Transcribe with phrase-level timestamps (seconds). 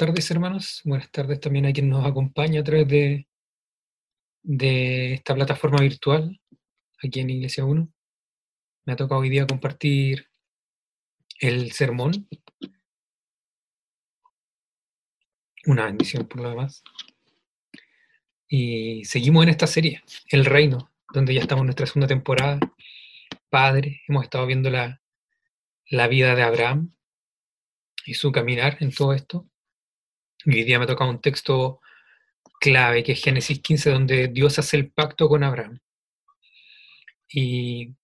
[0.00, 0.80] tardes, hermanos.
[0.86, 3.26] Buenas tardes también a quien nos acompaña a través de,
[5.12, 6.40] esta plataforma virtual
[7.04, 7.86] aquí en Iglesia 1.
[8.86, 10.26] Me ha tocado hoy día compartir
[11.38, 12.26] el sermón.
[15.66, 16.82] Una bendición por lo demás.
[18.48, 22.58] Y seguimos en esta serie, El Reino, donde ya estamos en nuestra segunda temporada.
[23.50, 26.94] Padre, hemos estado viendo la vida de Abraham
[28.06, 29.49] y su caminar en todo esto.
[30.46, 31.80] Hoy día me ha tocado un texto
[32.60, 35.78] clave, que es Génesis 15, donde Dios hace el pacto con Abraham.
[37.28, 37.94] Y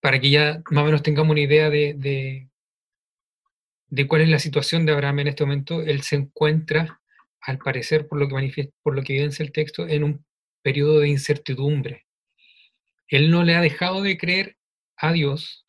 [0.00, 2.48] para que ya más o menos tengamos una idea de,
[3.88, 7.00] de, cuál es la situación de Abraham en este momento, él se encuentra,
[7.40, 10.26] al parecer, por lo que por lo que evidencia el texto, en un
[10.62, 12.06] periodo de incertidumbre.
[13.06, 14.58] Él no le ha dejado de creer
[14.96, 15.64] a Dios,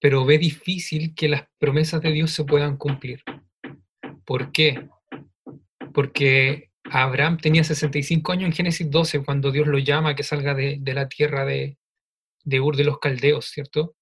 [0.00, 3.22] pero ve difícil que las promesas de Dios se puedan cumplir.
[4.30, 4.88] ¿Por qué?
[5.92, 10.54] Porque Abraham tenía 65 años en Génesis 12 cuando Dios lo llama a que salga
[10.54, 11.76] de, la tierra de,
[12.60, 13.96] Ur de los Caldeos, ¿cierto?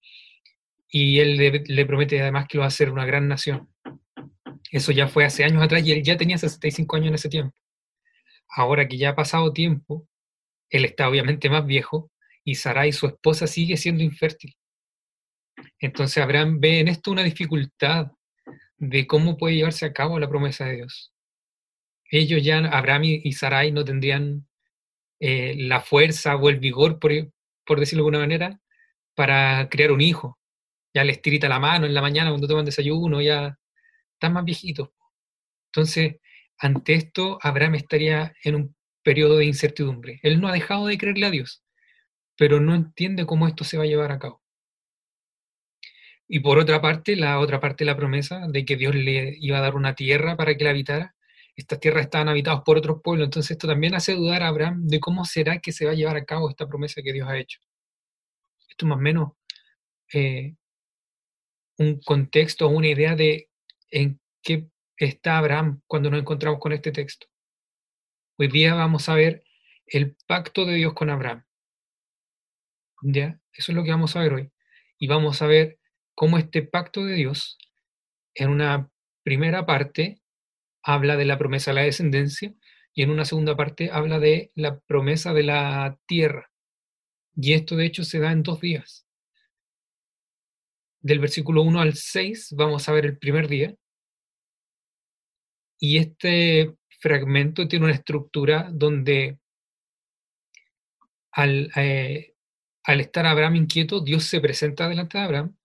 [0.86, 3.70] Y él le, promete además que lo va a hacer una gran nación.
[4.70, 7.56] Eso ya fue hace años atrás y él ya tenía 65 años en ese tiempo.
[8.54, 10.06] Ahora que ya ha pasado tiempo,
[10.68, 12.10] él está obviamente más viejo
[12.44, 14.54] y Sarai, su esposa, sigue siendo infértil.
[15.78, 18.08] Entonces Abraham ve en esto una dificultad
[18.78, 21.12] de cómo puede llevarse a cabo la promesa de Dios.
[22.10, 24.48] Ellos ya, Abraham y Sarai, no tendrían
[25.20, 27.12] eh, la fuerza o el vigor, por,
[27.66, 28.60] por, decirlo de alguna manera,
[29.14, 30.38] para crear un hijo.
[30.94, 33.58] Ya les tirita la mano en la mañana cuando toman desayuno, ya
[34.14, 34.90] están más viejitos.
[35.72, 36.16] Entonces,
[36.58, 40.20] ante esto, Abraham estaría en un periodo de incertidumbre.
[40.22, 41.62] Él no ha dejado de creerle a Dios,
[42.36, 44.42] pero no entiende cómo esto se va a llevar a cabo.
[46.28, 49.58] Y por otra parte, la otra parte de la promesa de que Dios le iba
[49.58, 51.14] a dar una tierra para que la habitara,
[51.56, 55.00] estas tierras estaban habitadas por otros pueblos, entonces esto también hace dudar a Abraham de
[55.00, 57.60] cómo será que se va a llevar a cabo esta promesa que Dios ha hecho.
[58.68, 59.32] Esto más o menos
[60.12, 60.54] eh,
[61.78, 63.48] un contexto, una idea de
[63.90, 67.26] en qué está Abraham cuando nos encontramos con este texto.
[68.36, 69.44] Hoy día vamos a ver
[69.86, 71.44] el pacto de Dios con Abraham.
[73.02, 73.40] ¿Ya?
[73.52, 74.52] Eso es lo que vamos a ver hoy.
[74.98, 75.77] Y vamos a ver
[76.18, 77.58] cómo este pacto de Dios,
[78.34, 78.90] en una
[79.22, 80.20] primera parte,
[80.82, 82.52] habla de la promesa de la descendencia
[82.92, 86.50] y en una segunda parte habla de la promesa de la tierra.
[87.36, 89.06] Y esto de hecho se da en dos días.
[91.02, 93.76] Del versículo 1 al 6 vamos a ver el primer día.
[95.78, 99.38] Y este fragmento tiene una estructura donde
[101.30, 102.34] al, eh,
[102.82, 105.57] al estar Abraham inquieto, Dios se presenta delante de Abraham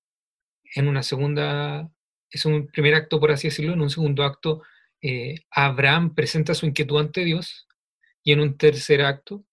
[0.76, 1.90] en una segunda,
[2.30, 4.64] es un primer acto, por así decirlo, en un segundo acto,
[5.02, 7.68] eh, Abraham presenta su inquietud ante Dios,
[8.24, 9.46] y en un tercer acto,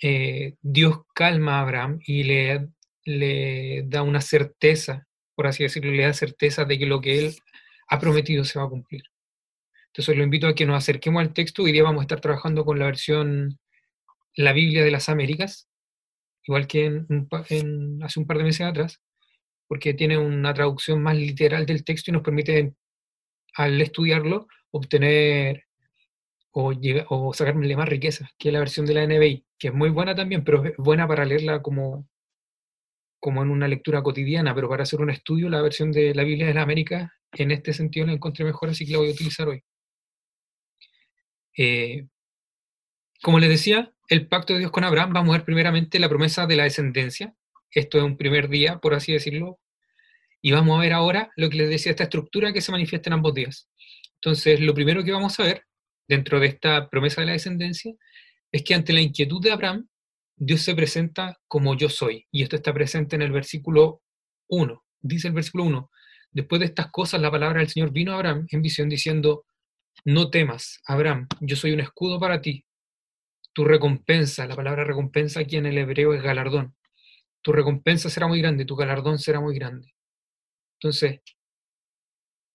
[0.00, 2.68] eh, Dios calma a Abraham y le,
[3.04, 7.36] le da una certeza, por así decirlo, le da certeza de que lo que él
[7.88, 9.02] ha prometido se va a cumplir.
[9.88, 11.62] Entonces lo invito a que nos acerquemos al texto.
[11.62, 13.58] Hoy día vamos a estar trabajando con la versión
[14.34, 15.68] La Biblia de las Américas,
[16.42, 19.00] igual que en, hace un par de meses atrás
[19.68, 22.74] porque tiene una traducción más literal del texto y nos permite,
[23.54, 25.64] al estudiarlo, obtener
[26.52, 26.72] o,
[27.08, 30.44] o sacarle más riqueza, que la versión de la NBI, que es muy buena también,
[30.44, 32.08] pero es buena para leerla como,
[33.20, 36.46] como en una lectura cotidiana, pero para hacer un estudio, la versión de la Biblia
[36.46, 39.48] de la América, en este sentido la encontré mejor, así que la voy a utilizar
[39.48, 39.62] hoy.
[41.56, 42.06] Eh,
[43.22, 46.46] como les decía, el pacto de Dios con Abraham, vamos a ver primeramente la promesa
[46.46, 47.34] de la descendencia,
[47.78, 49.58] esto es un primer día, por así decirlo,
[50.40, 53.14] y vamos a ver ahora lo que les decía, esta estructura que se manifiesta en
[53.14, 53.68] ambos días.
[54.14, 55.64] Entonces, lo primero que vamos a ver
[56.08, 57.92] dentro de esta promesa de la descendencia
[58.50, 59.88] es que ante la inquietud de Abraham,
[60.36, 62.26] Dios se presenta como yo soy.
[62.30, 64.02] Y esto está presente en el versículo
[64.48, 64.84] 1.
[65.00, 65.90] Dice el versículo 1,
[66.30, 69.44] después de estas cosas la palabra del Señor vino a Abraham en visión diciendo,
[70.04, 72.64] no temas, Abraham, yo soy un escudo para ti.
[73.52, 76.74] Tu recompensa, la palabra recompensa aquí en el hebreo es galardón
[77.46, 79.94] tu recompensa será muy grande, tu galardón será muy grande.
[80.80, 81.20] Entonces,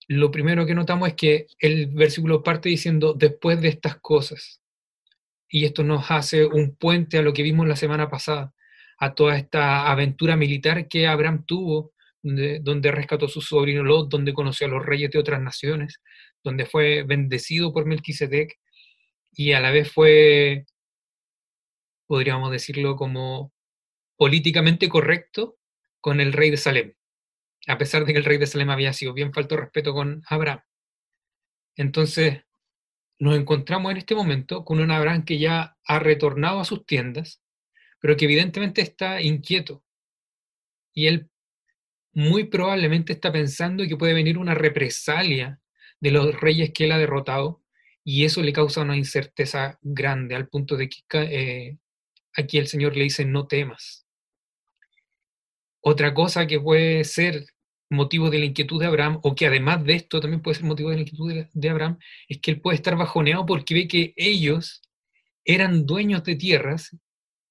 [0.09, 4.61] lo primero que notamos es que el versículo parte diciendo después de estas cosas.
[5.47, 8.53] Y esto nos hace un puente a lo que vimos la semana pasada,
[8.99, 14.33] a toda esta aventura militar que Abraham tuvo, donde, rescató a su sobrino Lot, donde
[14.33, 16.01] conoció a los reyes de otras naciones,
[16.43, 18.59] donde fue bendecido por Melquisedec
[19.31, 20.65] y a la vez fue,
[22.07, 23.53] podríamos decirlo, como
[24.21, 25.57] políticamente correcto
[25.99, 26.93] con el rey de Salem,
[27.65, 30.61] a pesar de que el rey de Salem había sido bien falto respeto con Abraham.
[31.75, 32.43] Entonces,
[33.17, 37.41] nos encontramos en este momento con un Abraham que ya ha retornado a sus tiendas,
[37.99, 39.83] pero que evidentemente está inquieto.
[40.93, 41.31] Y él
[42.13, 45.59] muy probablemente está pensando que puede venir una represalia
[45.99, 47.63] de los reyes que él ha derrotado,
[48.03, 51.79] y eso le causa una incerteza grande, al punto de que eh,
[52.35, 54.05] aquí el Señor le dice, no temas.
[55.81, 57.45] Otra cosa que puede ser
[57.89, 60.89] motivo de la inquietud de Abraham, o que además de esto también puede ser motivo
[60.89, 61.97] de la inquietud de, Abraham,
[62.27, 64.81] es que él puede estar bajoneado porque ve que ellos
[65.43, 66.95] eran dueños de tierras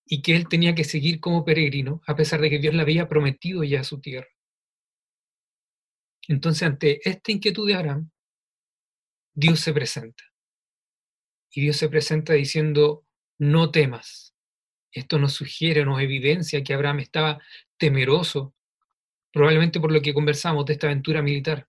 [0.06, 3.08] y que él tenía que seguir como peregrino, a pesar de que Dios le había
[3.08, 4.28] prometido ya su tierra.
[6.26, 8.10] Entonces, ante esta inquietud de Abraham,
[9.34, 10.24] Dios se presenta.
[11.52, 13.04] Y Dios se presenta diciendo,
[13.38, 14.34] no temas.
[14.92, 17.40] Esto nos sugiere, nos evidencia que Abraham estaba
[17.80, 18.54] temeroso,
[19.32, 21.66] probablemente por lo que conversamos de esta aventura militar.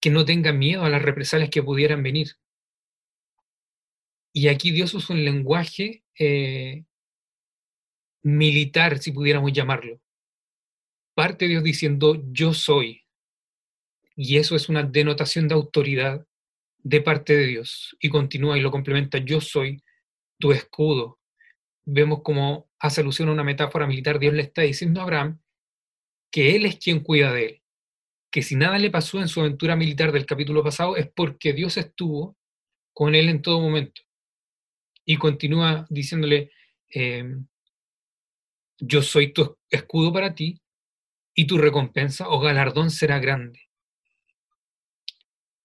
[0.00, 2.36] Que no tenga miedo a las represalias que pudieran venir.
[4.32, 6.84] Y aquí Dios usa un lenguaje eh,
[8.22, 10.00] militar, si pudiéramos llamarlo.
[11.14, 13.02] Parte Dios diciendo, yo soy.
[14.14, 16.26] Y eso es una denotación de autoridad
[16.78, 17.96] de parte de Dios.
[17.98, 19.82] Y continúa y lo complementa, yo soy
[20.38, 21.17] tu escudo.
[21.90, 25.40] Vemos como hace alusión a una metáfora militar, Dios le está diciendo a Abraham
[26.30, 27.62] que Él es quien cuida de él,
[28.30, 31.78] que si nada le pasó en su aventura militar del capítulo pasado es porque Dios
[31.78, 32.36] estuvo
[32.92, 34.02] con él en todo momento.
[35.06, 36.50] Y continúa diciéndole,
[36.90, 37.46] em,
[38.78, 40.60] yo soy tu escudo para ti
[41.34, 43.62] y tu recompensa o galardón será grande.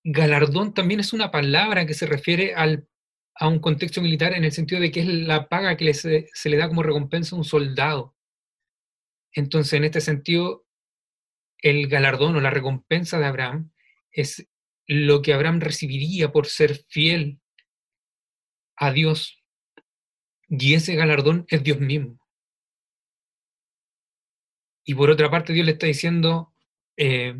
[0.05, 2.87] Galardón también es una palabra que se refiere al,
[3.35, 6.49] a un contexto militar en el sentido de que es la paga que se, se
[6.49, 8.15] le da como recompensa a un soldado.
[9.31, 10.65] Entonces, en este sentido,
[11.57, 13.71] el galardón o la recompensa de Abraham
[14.11, 14.47] es
[14.85, 17.39] lo que Abraham recibiría por ser fiel
[18.75, 19.43] a Dios.
[20.47, 22.19] Y ese galardón es Dios mismo.
[24.85, 26.53] Y por otra parte, Dios le está diciendo,
[26.97, 27.39] eh,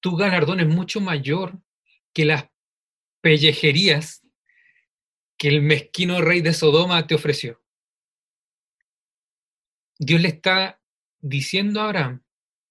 [0.00, 1.58] tu galardón es mucho mayor
[2.12, 2.48] que las
[3.20, 4.19] pellejerías
[5.40, 7.62] que el mezquino rey de Sodoma te ofreció.
[9.98, 10.82] Dios le está
[11.18, 12.22] diciendo a Abraham,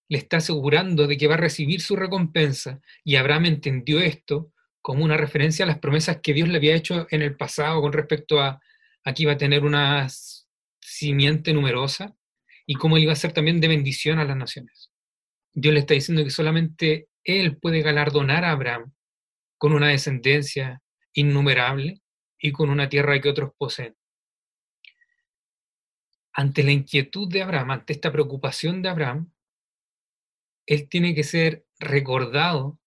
[0.08, 5.04] le está asegurando de que va a recibir su recompensa, y Abraham entendió esto como
[5.04, 8.40] una referencia a las promesas que Dios le había hecho en el pasado con respecto
[8.40, 8.62] a
[9.04, 10.08] aquí va a tener una
[10.80, 12.16] simiente numerosa
[12.68, 14.92] y cómo iba a ser también de bendición a las naciones.
[15.54, 18.94] Dios le está diciendo que solamente él puede galardonar a Abraham
[19.58, 20.84] con una descendencia
[21.14, 22.04] innumerable
[22.40, 23.96] y con una tierra que otros poseen
[26.40, 29.30] ante la inquietud de Abraham, ante esta preocupación de Abraham,
[30.66, 32.80] él tiene que ser recordado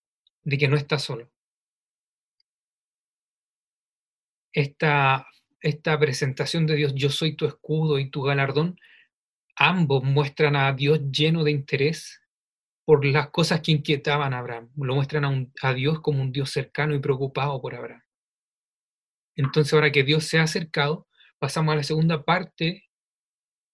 [0.42, 1.30] de que no está solo.
[4.54, 5.26] Esta,
[5.60, 8.78] esta presentación de Dios, yo soy tu escudo y tu galardón,
[9.56, 12.22] ambos muestran a Dios lleno de interés
[12.86, 14.70] por las cosas que inquietaban a Abraham.
[14.76, 18.02] Lo muestran a, a Dios como un Dios cercano y preocupado por Abraham.
[19.44, 21.08] Entonces, ahora que Dios se ha acercado,
[21.38, 22.84] pasamos a la segunda parte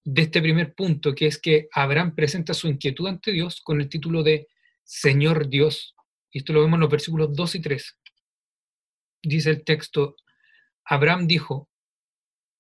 [0.03, 3.89] de este primer punto, que es que Abraham presenta su inquietud ante Dios con el
[3.91, 4.49] título de
[4.83, 5.95] Señor Dios.
[6.31, 7.99] Y esto lo vemos en los versículos 2 y 3.
[9.23, 10.17] Dice el texto,
[10.85, 11.69] Abraham dijo,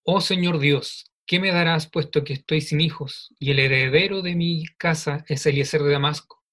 [0.03, 4.35] Oh Señor Dios, ¿qué me darás puesto que estoy sin hijos y el heredero de
[4.35, 6.45] mi casa es Eliezer de Damasco?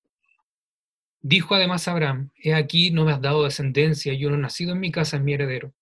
[1.19, 4.91] Dijo además Abraham, He aquí no me has dado descendencia y uno nacido en mi
[4.91, 5.73] casa es mi heredero.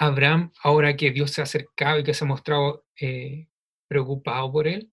[0.00, 3.48] Abraham, ahora que Dios se ha acercado y que se ha mostrado eh,
[3.86, 4.90] preocupado por él,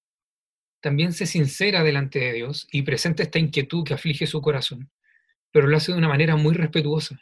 [0.81, 4.91] también se sincera delante de Dios y presenta esta inquietud que aflige su corazón,
[5.49, 7.21] pero lo hace de una manera muy respetuosa.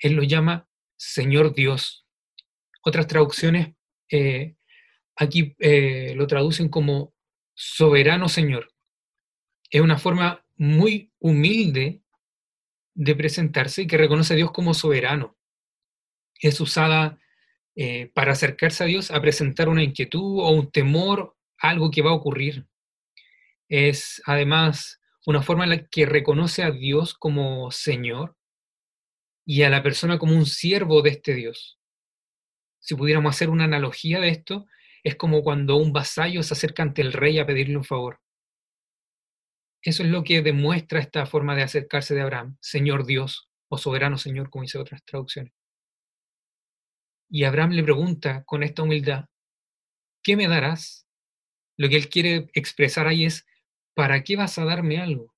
[0.00, 2.04] Él lo llama Señor Dios.
[2.82, 3.76] Otras traducciones
[4.10, 4.56] eh,
[5.14, 7.14] aquí eh, lo traducen como
[7.54, 8.72] soberano Señor.
[9.70, 12.02] Es una forma muy humilde
[12.94, 15.37] de presentarse y que reconoce a Dios como soberano
[16.38, 17.18] es usada
[17.76, 22.10] eh, para acercarse a Dios a presentar una inquietud o un temor algo que va
[22.10, 22.66] a ocurrir.
[23.68, 28.36] Es además una forma en la que reconoce a Dios como Señor
[29.44, 31.78] y a la persona como un siervo de este Dios.
[32.80, 34.66] Si pudiéramos hacer una analogía de esto,
[35.02, 38.20] es como cuando un vasallo se acerca ante el rey a pedirle un favor.
[39.82, 44.18] Eso es lo que demuestra esta forma de acercarse de Abraham, Señor Dios o soberano
[44.18, 45.52] Señor, como dice otras traducciones.
[47.28, 49.26] Y Abraham le pregunta con esta humildad,
[50.22, 51.06] ¿qué me darás?
[51.76, 53.46] Lo que él quiere expresar ahí es,
[53.94, 55.34] ¿para qué vas a darme algo?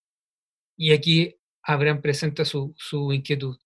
[0.76, 2.74] Y aquí Abraham presenta su,
[3.12, 3.58] inquietud.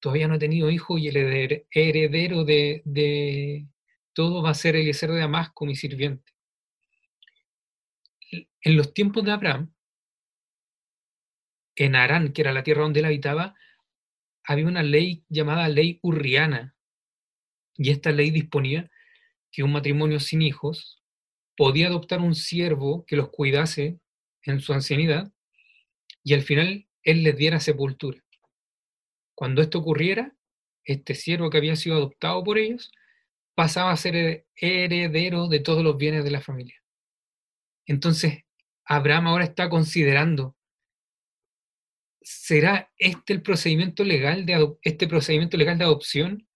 [0.00, 3.66] Todavía no ha tenido hijo y el heredero de, de
[4.12, 6.32] todo va a ser Eliezer de Damasco, mi sirviente.
[8.30, 9.74] En los tiempos de Abraham,
[11.76, 13.54] en Arán, que era la tierra donde él habitaba,
[14.44, 16.73] había una ley llamada ley urriana.
[17.76, 18.90] Y esta ley disponía
[19.50, 21.02] que un matrimonio sin hijos
[21.56, 23.98] podía adoptar un siervo que los cuidase
[24.42, 25.32] en su ancianidad
[26.22, 28.24] y al final él les diera sepultura.
[29.34, 30.34] Cuando esto ocurriera,
[30.84, 32.90] este siervo que había sido adoptado por ellos
[33.54, 36.82] pasaba a ser heredero de todos los bienes de la familia.
[37.86, 38.44] Entonces,
[38.84, 40.56] Abraham ahora está considerando,
[42.20, 46.48] ¿será este el procedimiento legal de este procedimiento legal de adopción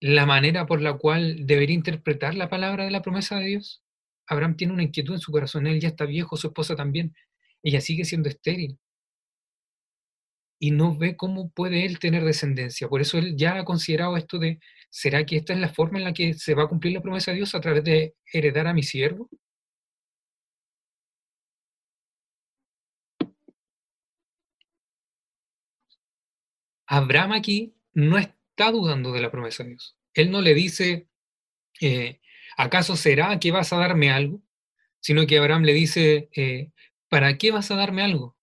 [0.00, 3.82] la manera por la cual debería interpretar la palabra de la promesa de Dios?
[4.26, 7.14] Abraham tiene una inquietud en su corazón, él ya está viejo, su esposa también,
[7.62, 8.78] ella sigue siendo estéril.
[10.58, 12.88] Y no ve cómo puede él tener descendencia.
[12.88, 16.04] Por eso él ya ha considerado esto de, ¿será que esta es la forma en
[16.04, 18.74] la que se va a cumplir la promesa de Dios a través de heredar a
[18.74, 19.28] mi siervo?
[26.86, 28.18] Abraham aquí no
[28.66, 29.96] dudando de la promesa de Dios.
[30.14, 31.08] Él no le dice,
[31.80, 32.20] eh,
[32.56, 34.42] ¿acaso será que vas a darme algo?
[35.00, 36.70] Sino que Abraham le dice, eh,
[37.08, 38.36] ¿para qué vas a darme algo?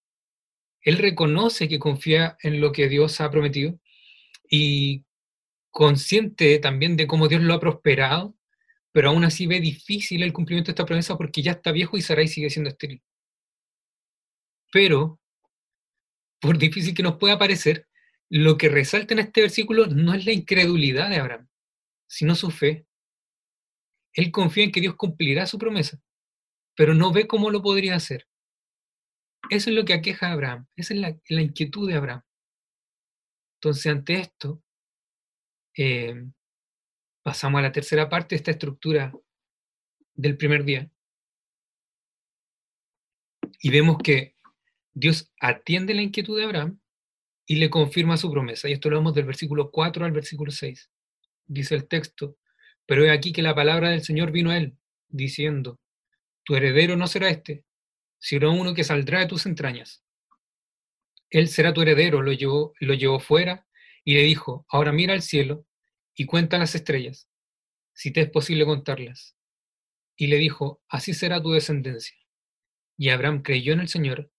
[0.82, 3.80] Él reconoce que confía en lo que Dios ha prometido
[4.50, 5.04] y
[5.70, 8.36] consciente también de cómo Dios lo ha prosperado,
[8.92, 12.02] pero aún así ve difícil el cumplimiento de esta promesa porque ya está viejo y
[12.02, 13.04] Sarai sigue siendo estéril.
[14.72, 15.20] Pero,
[16.40, 17.88] por difícil que nos pueda parecer,
[18.30, 21.48] lo que resalta en este versículo no es la incredulidad de Abraham,
[22.08, 22.86] sino su fe.
[24.14, 26.02] Él confía en que Dios cumplirá su promesa,
[26.76, 28.28] pero no ve cómo lo podría hacer.
[29.50, 32.22] Eso es lo que aqueja a Abraham, esa es la, inquietud de Abraham.
[33.56, 34.62] Entonces, ante esto,
[35.78, 36.26] eh,
[37.24, 39.14] pasamos a la tercera parte de esta estructura
[40.14, 40.92] del primer día.
[43.62, 44.36] Y vemos que
[44.94, 46.80] Dios atiende la inquietud de Abraham
[47.50, 48.70] y le confirma su promesa.
[48.70, 50.92] Y esto lo vemos del versículo 4 al versículo 6.
[51.48, 52.38] Dice el texto,
[52.86, 54.78] pero he aquí que la palabra del Señor vino a él,
[55.08, 55.80] diciendo,
[56.44, 57.64] tu heredero no será este,
[58.20, 60.04] sino uno que saldrá de tus entrañas.
[61.30, 63.66] Él será tu heredero, lo llevó, lo llevó fuera
[64.04, 65.66] y le dijo, ahora mira al cielo
[66.16, 67.30] y cuenta las estrellas,
[67.94, 69.38] si te es posible contarlas.
[70.18, 72.18] Y le dijo, así será tu descendencia.
[72.98, 74.32] Y Abraham creyó en el Señor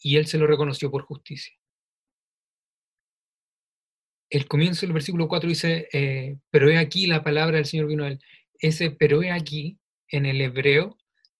[0.00, 1.59] y él se lo reconoció por justicia
[4.30, 8.04] el comienzo del versículo 4 dice, eh, pero he aquí la palabra del Señor vino
[8.04, 8.20] a él.
[8.60, 10.96] Ese pero he aquí, en el hebreo,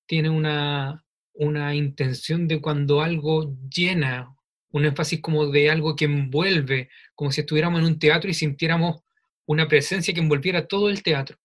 [0.06, 4.34] tiene una, una intención de cuando algo llena,
[4.70, 9.02] un énfasis como de algo que envuelve, como si estuviéramos en un teatro y sintiéramos
[9.46, 11.38] una presencia que envolviera todo el teatro.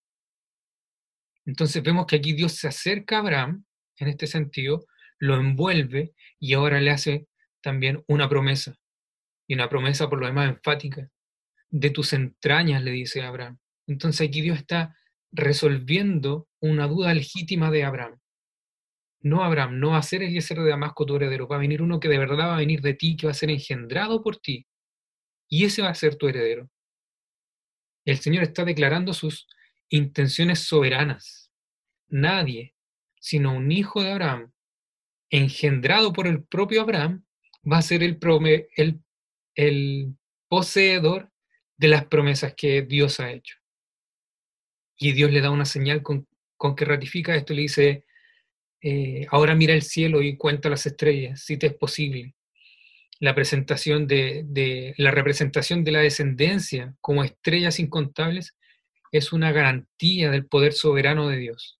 [1.44, 3.64] Entonces vemos que aquí Dios se acerca a Abraham,
[3.98, 4.86] en este sentido,
[5.18, 7.28] lo envuelve y ahora le hace
[7.60, 8.76] también una promesa.
[9.46, 11.08] Y una promesa por lo demás enfática
[11.78, 13.58] de tus entrañas, le dice Abraham.
[13.86, 14.96] Entonces aquí Dios está
[15.30, 18.18] resolviendo una duda legítima de Abraham.
[19.20, 22.00] No, Abraham, no va a ser Eliezer de Damasco tu heredero, va a venir uno
[22.00, 24.66] que de verdad va a venir de ti, que va a ser engendrado por ti.
[25.48, 26.70] Y ese va a ser tu heredero.
[28.04, 29.46] El Señor está declarando sus
[29.88, 31.52] intenciones soberanas.
[32.08, 32.74] Nadie,
[33.20, 34.52] sino un hijo de Abraham,
[35.28, 37.24] engendrado por el propio Abraham,
[37.70, 38.18] va a ser el,
[38.76, 39.00] el,
[39.56, 40.16] el
[40.48, 41.32] poseedor
[41.76, 43.56] de las promesas que Dios ha hecho.
[44.98, 46.26] Y Dios le da una señal con,
[46.76, 48.04] que ratifica esto, le dice,
[48.80, 52.34] eh, ahora mira el cielo y cuenta las estrellas, si te es posible.
[53.18, 58.56] La presentación de, de, la representación de la descendencia como estrellas incontables
[59.12, 61.78] es una garantía del poder soberano de Dios.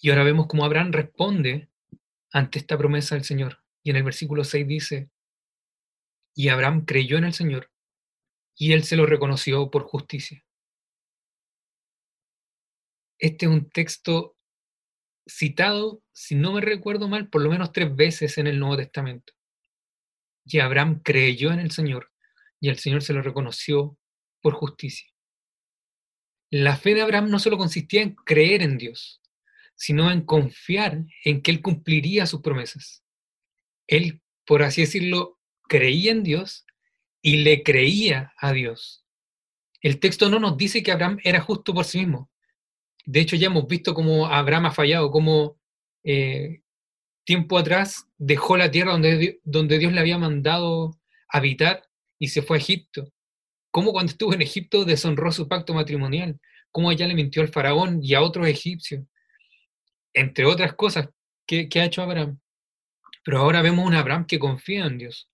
[0.00, 1.68] Y ahora vemos cómo Abraham responde
[2.32, 3.58] ante esta promesa del Señor.
[3.82, 5.10] Y en el versículo 6 dice,
[6.38, 7.68] y Abraham creyó en el Señor,
[8.54, 10.46] y él se lo reconoció por justicia.
[13.18, 14.36] Este es un texto
[15.26, 19.32] citado, si no me recuerdo mal, por lo menos tres veces en el Nuevo Testamento.
[20.44, 22.12] Y Abraham creyó en el Señor,
[22.60, 23.98] y el Señor se lo reconoció
[24.40, 25.08] por justicia.
[26.50, 29.20] La fe de Abraham no solo consistía en creer en Dios,
[29.74, 33.02] sino en confiar en que Él cumpliría sus promesas.
[33.88, 35.37] Él, por así decirlo,
[35.68, 36.66] creía en Dios
[37.22, 39.04] y le creía a Dios.
[39.80, 42.30] El texto no nos dice que Abraham era justo por sí mismo.
[43.04, 45.58] De hecho, ya hemos visto cómo Abraham ha fallado, cómo
[46.04, 46.62] eh,
[47.24, 50.98] tiempo atrás dejó la tierra donde, Dios le había mandado
[51.28, 53.12] habitar y se fue a Egipto.
[53.70, 58.00] Cómo cuando estuvo en Egipto deshonró su pacto matrimonial, cómo ella le mintió al faraón
[58.02, 59.04] y a otros egipcios,
[60.14, 61.08] entre otras cosas
[61.46, 62.40] que, que ha hecho Abraham.
[63.24, 65.28] Pero ahora vemos un Abraham que confía en Dios.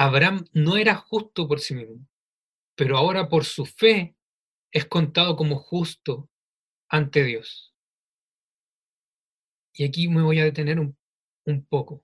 [0.00, 2.08] Abraham no era justo por sí mismo,
[2.74, 4.16] pero ahora por su fe
[4.72, 6.30] es contado como justo
[6.88, 7.74] ante Dios.
[9.74, 10.96] Y aquí me voy a detener un,
[11.44, 12.02] un poco.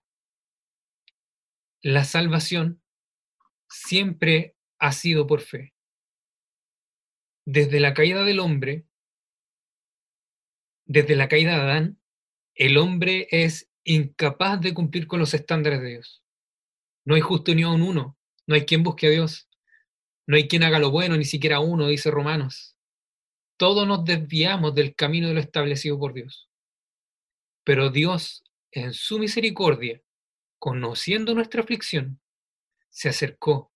[1.80, 2.82] La salvación
[3.66, 5.72] siempre ha sido por fe.
[7.46, 8.86] Desde la caída del hombre,
[10.84, 12.00] desde la caída de Adán,
[12.56, 16.25] el hombre es incapaz de cumplir con los estándares de Dios.
[17.06, 19.48] No hay justo ni aun uno, no hay quien busque a Dios,
[20.26, 22.76] no hay quien haga lo bueno, ni siquiera uno, dice Romanos.
[23.56, 26.50] Todos nos desviamos del camino de lo establecido por Dios.
[27.64, 30.02] Pero Dios, en su misericordia,
[30.58, 32.20] conociendo nuestra aflicción,
[32.90, 33.72] se acercó.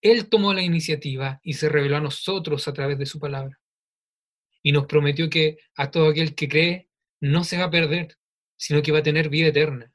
[0.00, 3.60] Él tomó la iniciativa y se reveló a nosotros a través de su palabra.
[4.62, 6.88] Y nos prometió que a todo aquel que cree
[7.20, 8.16] no se va a perder,
[8.56, 9.92] sino que va a tener vida eterna.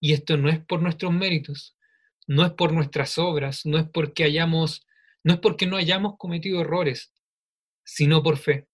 [0.00, 1.76] Y esto no es por nuestros méritos,
[2.26, 4.86] no es por nuestras obras, no es porque hayamos,
[5.22, 7.12] no es porque no hayamos cometido errores,
[7.84, 8.66] sino por fe.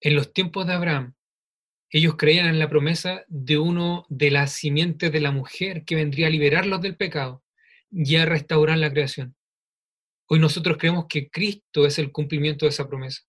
[0.00, 1.14] En los tiempos de Abraham,
[1.90, 6.26] ellos creían en la promesa de uno de las simientes de la mujer que vendría
[6.26, 7.44] a liberarlos del pecado
[7.90, 9.36] y a restaurar la creación.
[10.26, 13.22] Hoy nosotros creemos que Cristo es el cumplimiento de esa promesa,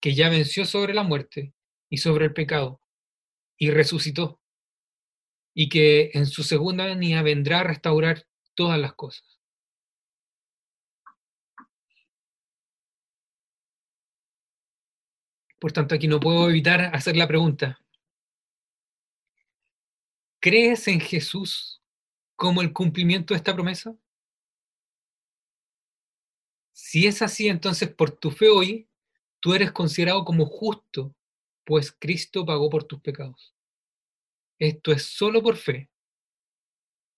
[0.00, 1.54] que ya venció sobre la muerte
[1.88, 2.80] y sobre el pecado
[3.56, 4.39] y resucitó,
[5.54, 9.40] y que en su segunda venida vendrá a restaurar todas las cosas.
[15.58, 17.78] Por tanto, aquí no puedo evitar hacer la pregunta.
[20.40, 21.82] ¿Crees en Jesús
[22.34, 23.94] como el cumplimiento de esta promesa?
[26.72, 28.88] Si es así, entonces por tu fe hoy,
[29.38, 31.14] tú eres considerado como justo,
[31.64, 33.54] pues Cristo pagó por tus pecados.
[34.60, 35.90] Esto es solo por fe,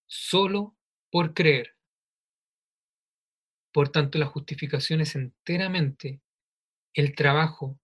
[0.07, 0.77] solo
[1.11, 1.77] por creer.
[3.73, 6.21] Por tanto, la justificación es enteramente
[6.95, 7.81] el trabajo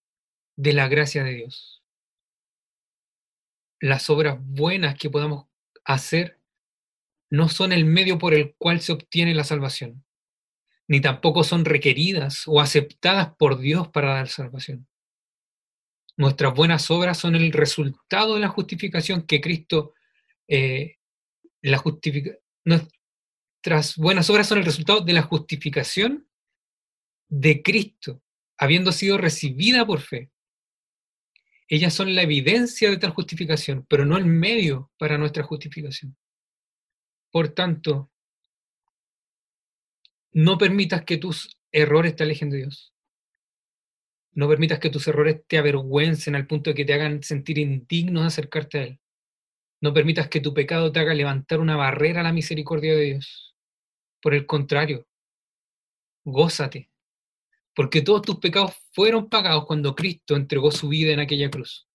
[0.57, 1.83] de la gracia de Dios.
[3.81, 5.47] Las obras buenas que podamos
[5.85, 6.39] hacer
[7.29, 10.05] no son el medio por el cual se obtiene la salvación,
[10.87, 14.87] ni tampoco son requeridas o aceptadas por Dios para dar salvación.
[16.19, 19.95] Nuestras buenas obras son el resultado de la justificación que Cristo,
[20.49, 20.97] eh,
[21.63, 22.33] la justifica,
[22.65, 26.29] nuestras buenas obras son el resultado de la justificación
[27.29, 28.21] de Cristo,
[28.57, 30.33] habiendo sido recibida por fe.
[31.69, 36.17] Ellas son la evidencia de tal justificación, pero no el medio para nuestra justificación.
[37.31, 38.11] Por tanto,
[40.33, 42.93] no permitas que tus errores te alejen de Dios.
[44.39, 48.21] No permitas que tus errores te avergüencen al punto de que te hagan sentir indigno
[48.21, 49.01] de acercarte a Él.
[49.81, 53.57] No permitas que tu pecado te haga levantar una barrera a la misericordia de Dios.
[54.23, 55.09] Por el contrario,
[56.25, 56.89] gózate,
[57.75, 61.89] porque todos tus pecados fueron pagados cuando Cristo entregó su vida en aquella cruz.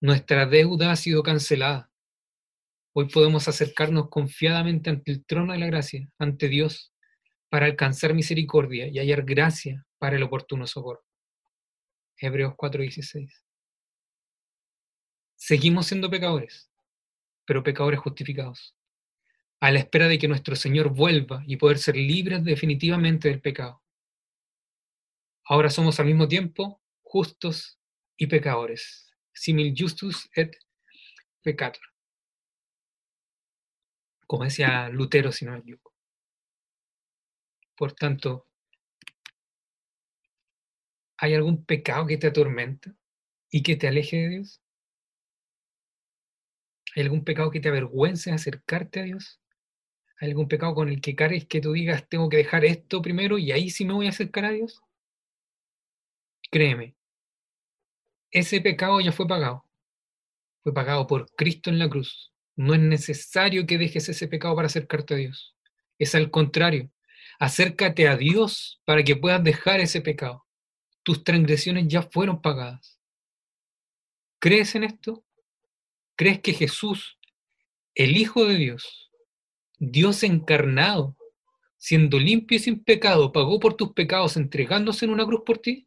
[0.00, 1.90] Nuestra deuda ha sido cancelada.
[2.94, 6.94] Hoy podemos acercarnos confiadamente ante el trono de la gracia, ante Dios,
[7.50, 11.05] para alcanzar misericordia y hallar gracia para el oportuno socorro.
[12.18, 13.44] Hebreos 4:16.
[15.34, 16.70] Seguimos siendo pecadores,
[17.44, 18.74] pero pecadores justificados,
[19.60, 23.82] a la espera de que nuestro Señor vuelva y poder ser libres definitivamente del pecado.
[25.44, 27.78] Ahora somos al mismo tiempo justos
[28.16, 29.12] y pecadores.
[29.32, 30.56] Simil justus et
[31.42, 31.82] peccator.
[34.26, 35.78] Como decía Lutero, si no me.
[37.76, 38.45] Por tanto,
[41.18, 42.94] ¿hay algún pecado que te atormenta
[43.50, 44.62] y que te aleje de Dios?
[46.94, 49.40] ¿Hay algún pecado que te avergüence acercarte a Dios?
[50.18, 53.38] ¿Hay algún pecado con el que cares que tú digas, tengo que dejar esto primero
[53.38, 54.82] y ahí sí me voy a acercar a Dios?
[56.50, 56.96] Créeme,
[58.30, 59.64] ese pecado ya fue pagado.
[60.62, 62.32] Fue pagado por Cristo en la cruz.
[62.56, 65.56] No es necesario que dejes ese pecado para acercarte a Dios.
[65.98, 66.90] Es al contrario.
[67.38, 70.45] Acércate a Dios para que puedas dejar ese pecado.
[71.06, 73.00] Tus transgresiones ya fueron pagadas.
[74.40, 75.24] ¿Crees en esto?
[76.16, 77.16] ¿Crees que Jesús,
[77.94, 79.12] el Hijo de Dios,
[79.78, 81.16] Dios encarnado,
[81.76, 85.86] siendo limpio y sin pecado, pagó por tus pecados entregándose en una cruz por ti?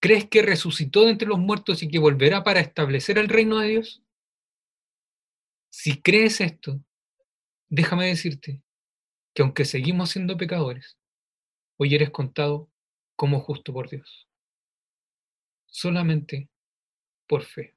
[0.00, 3.68] ¿Crees que resucitó de entre los muertos y que volverá para establecer el reino de
[3.68, 4.02] Dios?
[5.68, 6.84] Si crees esto,
[7.68, 8.64] déjame decirte
[9.32, 10.98] que aunque seguimos siendo pecadores,
[11.76, 12.69] hoy eres contado
[13.20, 14.26] como justo por Dios.
[15.66, 16.48] Solamente
[17.26, 17.76] por fe.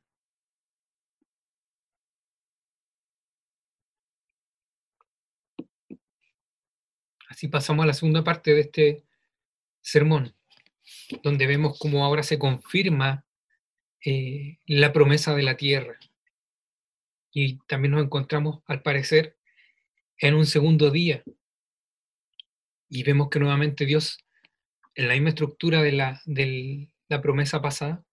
[7.27, 9.03] Así pasamos a la segunda parte de este
[9.81, 10.33] sermón,
[11.23, 13.25] donde vemos cómo ahora se confirma
[13.99, 15.99] eh, la promesa de la tierra.
[17.31, 19.35] Y también nos encontramos, al parecer,
[20.19, 21.21] en un segundo día.
[22.87, 24.22] Y vemos que nuevamente Dios,
[24.95, 28.03] en la misma estructura de la, promesa pasada,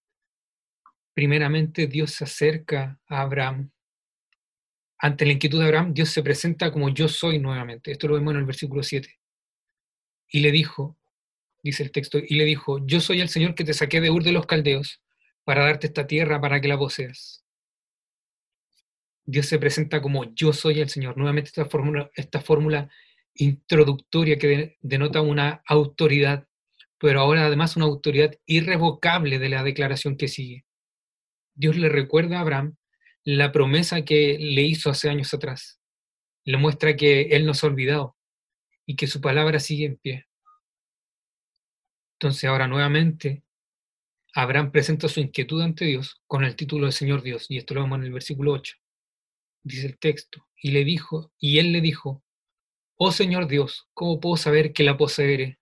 [1.14, 3.70] primeramente Dios se acerca a Abraham
[5.02, 7.90] ante la inquietud de Abraham, Dios se presenta como yo soy nuevamente.
[7.90, 9.18] Esto lo vemos en el versículo 7.
[10.28, 10.98] Y le dijo,
[11.62, 14.22] dice el texto, y le dijo, yo soy el Señor que te saqué de Ur
[14.22, 15.02] de los Caldeos
[15.42, 17.46] para darte esta tierra para que la poseas.
[19.24, 21.16] Dios se presenta como yo soy el Señor.
[21.16, 22.90] Nuevamente esta fórmula, esta fórmula
[23.34, 26.46] introductoria que denota una autoridad,
[27.00, 30.66] pero ahora además una autoridad irrevocable de la declaración que sigue.
[31.54, 32.76] Dios le recuerda a Abraham
[33.24, 35.80] la promesa que le hizo hace años atrás.
[36.44, 38.16] Le muestra que Él nos ha olvidado
[38.84, 40.26] y que su palabra sigue en pie.
[42.18, 43.44] Entonces ahora nuevamente
[44.34, 47.82] Abraham presenta su inquietud ante Dios con el título de Señor Dios, y esto lo
[47.82, 48.76] vemos en el versículo 8.
[49.62, 52.22] Dice el texto, y le dijo, y él le dijo,
[52.96, 55.59] oh Señor Dios, ¿cómo puedo saber que la poseeré?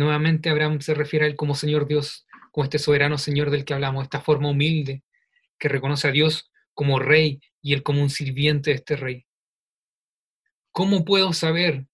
[0.00, 3.74] Nuevamente Abraham se refiere a él como Señor Dios, como este soberano Señor del que
[3.74, 5.04] hablamos, esta forma humilde
[5.58, 9.26] que reconoce a Dios como rey y él como un sirviente de este rey.
[10.70, 11.86] ¿Cómo puedo saber?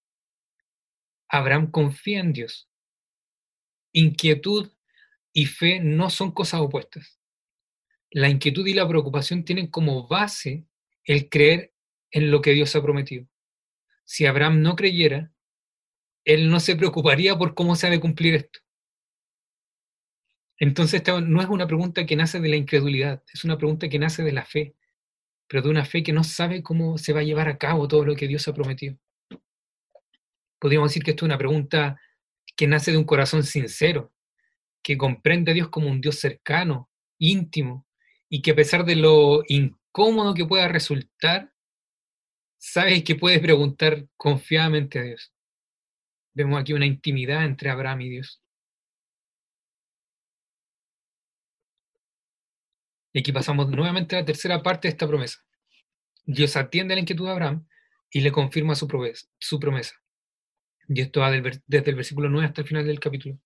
[1.28, 2.70] Abraham confía en Dios.
[3.90, 4.70] Inquietud
[5.32, 7.18] y fe no son cosas opuestas.
[8.12, 10.64] La inquietud y la preocupación tienen como base
[11.02, 11.74] el creer
[12.12, 13.26] en lo que Dios ha prometido.
[14.04, 15.32] Si Abraham no creyera,
[16.26, 18.58] él no se preocuparía por cómo se ha de cumplir esto.
[20.58, 24.22] Entonces, no es una pregunta que nace de la incredulidad, es una pregunta que nace
[24.22, 24.74] de la fe,
[25.46, 28.04] pero de una fe que no sabe cómo se va a llevar a cabo todo
[28.04, 28.98] lo que Dios ha prometido.
[30.58, 32.00] Podríamos decir que esto es una pregunta
[32.56, 34.12] que nace de un corazón sincero,
[34.82, 37.86] que comprende a Dios como un Dios cercano, íntimo,
[38.28, 41.52] y que a pesar de lo incómodo que pueda resultar,
[42.58, 45.35] sabe que puede preguntar confiadamente a Dios.
[46.36, 48.42] Vemos aquí una intimidad entre Abraham y Dios.
[53.14, 55.38] Y aquí pasamos nuevamente a la tercera parte de esta promesa.
[56.26, 57.66] Dios atiende la inquietud de Abraham
[58.10, 59.26] y le confirma su promesa.
[59.38, 59.94] Su promesa.
[60.86, 63.38] Y esto va desde el versículo 9 hasta el final del capítulo.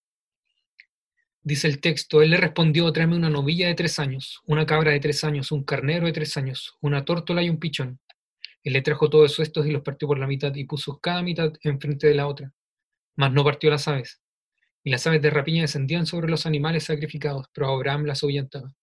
[1.42, 4.98] Dice el texto, él le respondió, tráeme una novilla de tres años, una cabra de
[4.98, 8.00] tres años, un carnero de tres años, una tórtola y un pichón.
[8.64, 11.52] Él le trajo todos estos y los partió por la mitad y puso cada mitad
[11.62, 12.52] enfrente de la otra,
[13.20, 14.20] mas no partió las aves.
[14.82, 18.74] Y las aves de rapiña descendían sobre los animales sacrificados, pero Abraham las ahuyentaba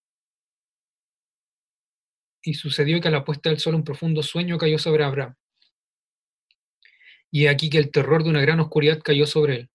[2.47, 5.35] y sucedió que a la puesta del sol un profundo sueño cayó sobre Abraham.
[7.29, 9.69] Y aquí que el terror de una gran oscuridad cayó sobre él.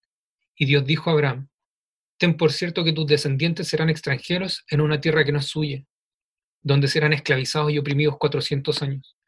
[0.56, 1.48] Y Dios dijo a Abraham,
[2.18, 5.84] ten por cierto que tus descendientes serán extranjeros en una tierra que no es suya,
[6.62, 9.18] donde serán esclavizados y oprimidos cuatrocientos años.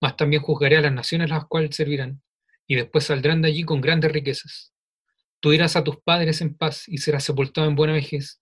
[0.00, 2.22] Mas también juzgaré a las naciones las cuales servirán,
[2.66, 4.73] y después saldrán de allí con grandes riquezas.
[5.44, 8.40] Tú irás a tus padres en paz y serás sepultado en buena vejez,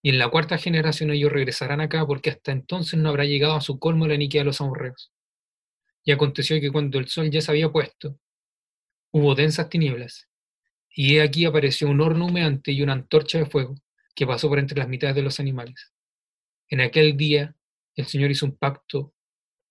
[0.00, 3.60] y en la cuarta generación ellos regresarán acá porque hasta entonces no habrá llegado a
[3.60, 5.10] su colmo la iniquidad de los amorreos.
[6.04, 8.20] Y aconteció que cuando el sol ya se había puesto,
[9.10, 10.28] hubo densas tinieblas,
[10.88, 13.74] y he aquí apareció un horno humeante y una antorcha de fuego
[14.14, 15.92] que pasó por entre las mitades de los animales.
[16.68, 17.56] En aquel día
[17.96, 19.12] el Señor hizo un pacto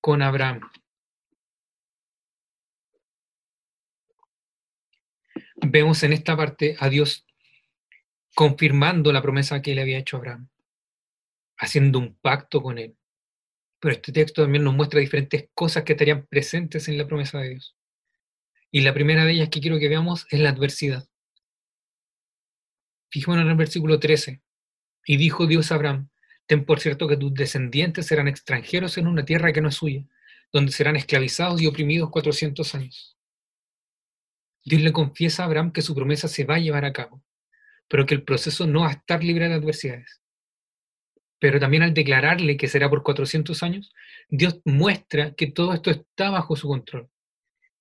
[0.02, 0.70] con Abraham.
[5.66, 7.26] Vemos en esta parte a Dios
[8.36, 10.50] confirmando la promesa que le había hecho Abraham,
[11.58, 12.98] haciendo un pacto con él.
[13.80, 17.50] Pero este texto también nos muestra diferentes cosas que estarían presentes en la promesa de
[17.50, 17.78] Dios.
[18.72, 21.08] Y la primera de ellas que quiero que veamos es la adversidad.
[23.10, 24.42] Fijémonos en el versículo 13.
[25.06, 26.10] Y dijo Dios a Abraham,
[26.46, 30.06] ten por cierto que tus descendientes serán extranjeros en una tierra que no es suya,
[30.52, 33.13] donde serán esclavizados y oprimidos 400 años.
[34.66, 37.24] Dios le confiesa a Abraham que su promesa se va a llevar a cabo
[37.94, 40.20] pero que el proceso no va a estar libre de adversidades.
[41.40, 43.94] Pero también al declararle que será por 400 años,
[44.30, 47.10] Dios muestra que todo esto está bajo su control,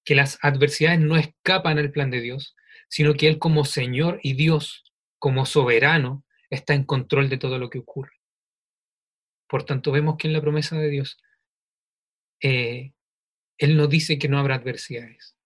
[0.05, 2.57] que las adversidades no escapan al plan de Dios,
[2.88, 4.85] sino que Él como Señor y Dios,
[5.18, 8.12] como soberano, está en control de todo lo que ocurre.
[9.49, 11.18] Por tanto, vemos que en la promesa de Dios,
[12.42, 12.92] eh,
[13.57, 15.37] Él no dice que no habrá adversidades.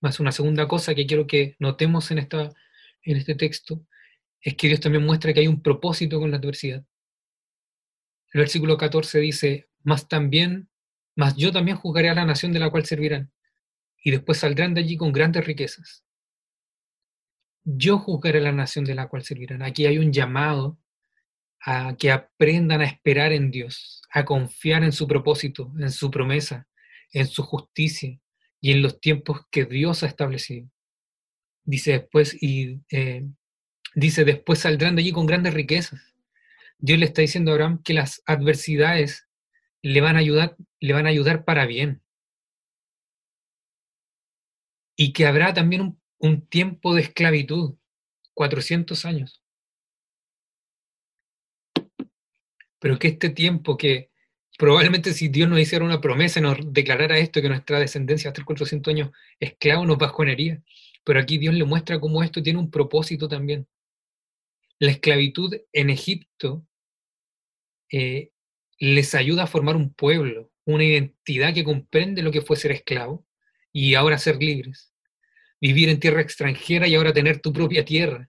[0.00, 2.52] Más una segunda cosa que quiero que notemos en, esta,
[3.02, 3.84] en este texto
[4.40, 6.84] es que Dios también muestra que hay un propósito con la adversidad.
[8.32, 10.68] El versículo 14 dice, más también,
[11.16, 13.32] más yo también juzgaré a la nación de la cual servirán,
[14.02, 16.04] y después saldrán de allí con grandes riquezas.
[17.64, 19.62] Yo juzgaré a la nación de la cual servirán.
[19.62, 20.78] Aquí hay un llamado
[21.60, 26.68] a que aprendan a esperar en Dios, a confiar en su propósito, en su promesa,
[27.12, 28.18] en su justicia,
[28.60, 30.68] y en los tiempos que Dios ha establecido.
[31.64, 33.26] Dice después, y eh,
[33.94, 36.00] dice, después saldrán de allí con grandes riquezas.
[36.78, 39.28] Dios le está diciendo a Abraham que las adversidades
[39.82, 42.02] le van a ayudar, le van a ayudar para bien.
[44.96, 47.76] Y que habrá también un, tiempo de esclavitud,
[48.34, 49.42] 400 años.
[52.80, 54.10] Pero que este tiempo que
[54.58, 58.92] probablemente si Dios nos hiciera una promesa nos declarara esto, que nuestra descendencia hasta 400
[58.92, 60.60] años esclavo nos bajonería.
[61.04, 63.66] Pero aquí Dios le muestra cómo esto tiene un propósito también.
[64.80, 66.66] La esclavitud en Egipto
[67.90, 68.32] eh,
[68.80, 73.24] les ayuda a formar un pueblo, una identidad que comprende lo que fue ser esclavo
[73.72, 74.92] y ahora ser libres.
[75.60, 78.28] Vivir en tierra extranjera y ahora tener tu propia tierra.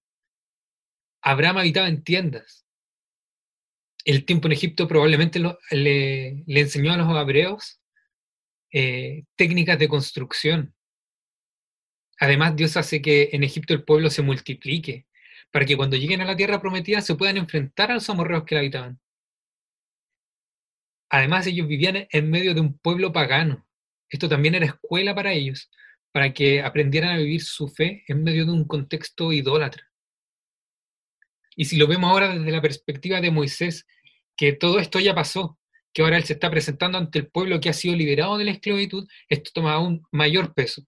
[1.22, 2.68] Abraham habitaba en tiendas,
[4.10, 7.80] el tiempo en Egipto probablemente le, enseñó a los hebreos
[8.72, 10.74] eh, técnicas de construcción.
[12.20, 15.06] Además, Dios hace que en Egipto el pueblo se multiplique,
[15.52, 18.56] para que cuando lleguen a la tierra prometida se puedan enfrentar a los amorreos que
[18.56, 19.00] la habitaban.
[21.12, 23.68] Además, ellos vivían en medio de un pueblo pagano.
[24.10, 25.70] Esto también era escuela para ellos,
[26.12, 29.88] para que aprendieran a vivir su fe en medio de un contexto idólatra.
[31.56, 33.86] Y si lo vemos ahora desde la perspectiva de Moisés,
[34.40, 35.60] que todo esto ya pasó,
[35.92, 38.52] que ahora él se está presentando ante el pueblo que ha sido liberado de la
[38.52, 40.82] esclavitud, esto toma un mayor peso.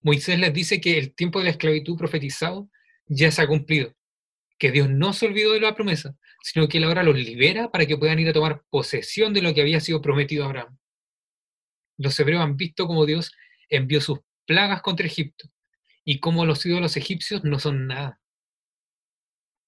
[0.00, 2.70] Moisés les dice que el tiempo de la esclavitud profetizado
[3.08, 3.94] ya se ha cumplido,
[4.58, 7.84] que Dios no se olvidó de la promesa, sino que él ahora los libera para
[7.84, 10.78] que puedan ir a tomar posesión de lo que había sido prometido a Abraham.
[11.98, 13.32] Los hebreos han visto cómo Dios
[13.68, 15.50] envió sus plagas contra Egipto
[16.06, 18.18] y cómo los ídolos egipcios no son nada.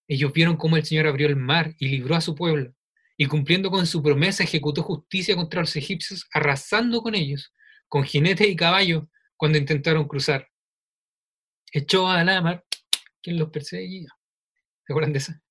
[0.09, 2.73] Ellos vieron cómo el Señor abrió el mar y libró a su pueblo,
[3.21, 7.53] y cumpliendo con su promesa ejecutó justicia contra los egipcios, arrasando con ellos,
[7.89, 9.05] con jinetes y caballos,
[9.37, 10.49] cuando intentaron cruzar.
[11.73, 12.65] Echó a la mar
[13.21, 14.09] quien los perseguía.
[14.87, 15.43] ¿Se acuerdan de esa?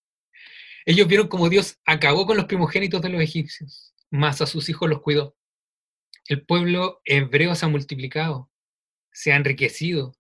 [0.86, 4.90] Ellos vieron cómo Dios acabó con los primogénitos de los egipcios, más a sus hijos
[4.90, 5.36] los cuidó.
[6.26, 8.50] El pueblo hebreo se ha multiplicado,
[9.12, 10.18] se ha enriquecido,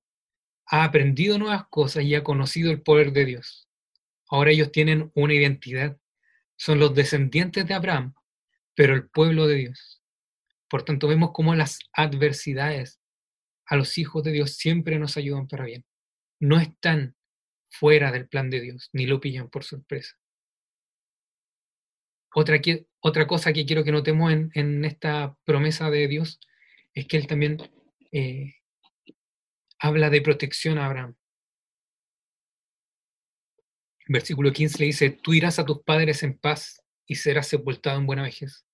[0.65, 3.69] ha aprendido nuevas cosas y ha conocido el poder de Dios.
[4.29, 5.97] Ahora ellos tienen una identidad.
[6.57, 8.13] Son los descendientes de Abraham,
[8.75, 10.01] pero el pueblo de Dios.
[10.69, 12.99] Por tanto, vemos cómo las adversidades
[13.65, 15.85] a los hijos de Dios siempre nos ayudan para bien.
[16.39, 17.15] No están
[17.69, 20.15] fuera del plan de Dios, ni lo pillan por sorpresa.
[22.33, 22.59] Otra,
[22.99, 26.39] otra cosa que quiero que notemos en, esta promesa de Dios
[26.93, 27.57] es que Él también
[28.11, 28.55] eh,
[29.79, 31.15] habla de protección a Abraham.
[34.07, 38.05] Versículo 15 le dice, tú irás a tus padres en paz y serás sepultado en
[38.05, 38.65] buena vejez.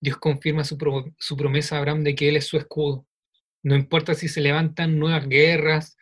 [0.00, 3.06] Dios confirma su, promesa a Abraham de que Él es su escudo.
[3.62, 5.96] No importa si se levantan nuevas guerras,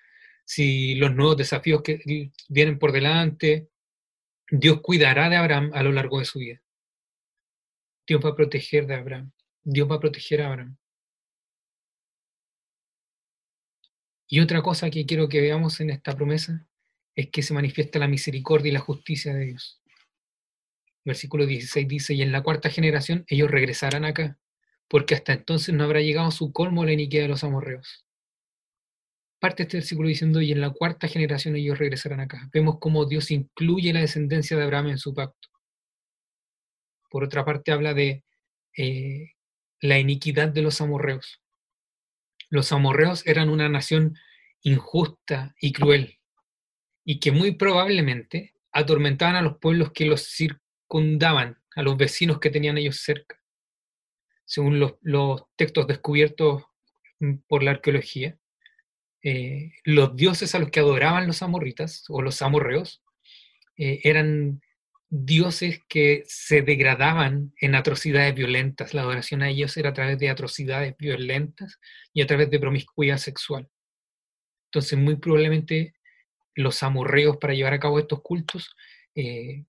[0.44, 3.68] si los nuevos desafíos que vienen por delante,
[4.50, 6.60] Dios cuidará de Abraham a lo largo de su vida.
[8.06, 9.30] Dios va a proteger de Abraham.
[9.62, 10.76] Dios va a proteger a Abraham.
[14.26, 16.66] Y otra cosa que quiero que veamos en esta promesa
[17.14, 19.80] es que se manifiesta la misericordia y la justicia de Dios.
[21.04, 24.38] Versículo 16 dice, y en la cuarta generación ellos regresarán acá,
[24.88, 28.06] porque hasta entonces no habrá llegado a su colmo la iniquidad de los amorreos.
[29.40, 32.48] Parte este versículo diciendo, y en la cuarta generación ellos regresarán acá.
[32.52, 35.48] Vemos cómo Dios incluye la descendencia de Abraham en su pacto.
[37.10, 38.24] Por otra parte, habla de
[38.76, 39.32] eh,
[39.80, 41.40] la iniquidad de los amorreos.
[42.48, 44.16] Los amorreos eran una nación
[44.62, 46.21] injusta y cruel
[47.04, 52.50] y que muy probablemente atormentaban a los pueblos que los circundaban, a los vecinos que
[52.50, 53.40] tenían ellos cerca.
[54.44, 56.64] Según los, textos descubiertos
[57.48, 58.36] por la arqueología,
[59.22, 63.02] eh, los dioses a los que adoraban los amorritas o los amorreos
[63.76, 64.60] eh, eran
[65.08, 68.94] dioses que se degradaban en atrocidades violentas.
[68.94, 71.78] La adoración a ellos era a través de atrocidades violentas
[72.12, 73.68] y a través de promiscuidad sexual.
[74.68, 75.94] Entonces, muy probablemente
[76.54, 78.76] los amorreos para llevar a cabo estos cultos,
[79.14, 79.64] eh,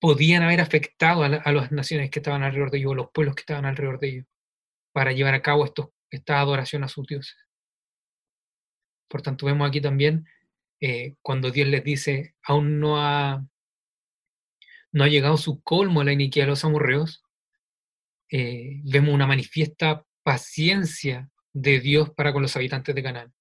[0.00, 3.42] podían haber afectado a, las naciones que estaban alrededor de ellos, o los pueblos que
[3.42, 4.26] estaban alrededor de ellos,
[4.92, 5.64] para llevar a cabo
[6.10, 7.36] esta adoración a sus dioses.
[9.08, 10.26] Por tanto, vemos aquí también
[10.80, 13.46] eh, cuando Dios les dice, aún no ha,
[14.90, 17.22] no ha llegado su colmo a la iniquidad de los amorreos,
[18.28, 23.32] eh, vemos una manifiesta paciencia de Dios para con los habitantes de Canaán.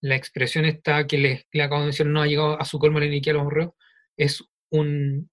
[0.00, 3.06] La expresión esta que les, acabo de mencionar, no ha llegado a su colmo la
[3.06, 3.72] iniquidad de los amorreos,
[4.16, 5.30] es un,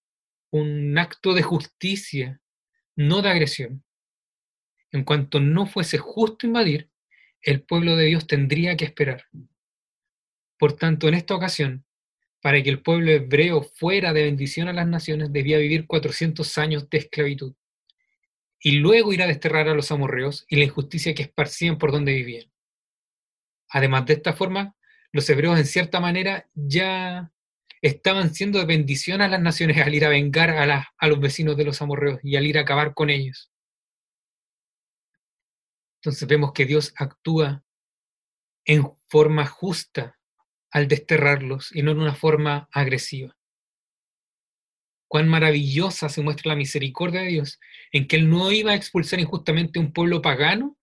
[0.52, 2.42] un acto de justicia,
[2.96, 3.84] no de agresión.
[4.92, 6.90] En cuanto no fuese justo invadir,
[7.42, 9.26] el pueblo de Dios tendría que esperar.
[10.58, 11.86] Por tanto, en esta ocasión,
[12.42, 16.90] para que el pueblo hebreo fuera de bendición a las naciones, debía vivir 400 años
[16.90, 17.54] de esclavitud.
[18.60, 22.14] Y luego ir a desterrar a los amorreos y la injusticia que esparcían por donde
[22.14, 22.52] vivían.
[23.70, 24.76] Además de esta forma,
[25.12, 27.32] los hebreos en cierta manera ya
[27.82, 31.58] estaban siendo de bendición a las naciones al ir a vengar a, a los vecinos
[31.58, 33.52] de los amorreos y al ir a acabar con ellos.
[36.02, 37.64] Entonces vemos que Dios actúa
[38.66, 40.18] en forma justa
[40.72, 43.36] al desterrarlos y no en una forma agresiva.
[45.08, 47.60] Cuán maravillosa se muestra la misericordia de Dios
[47.92, 50.78] en que Él no iba a expulsar injustamente un pueblo pagano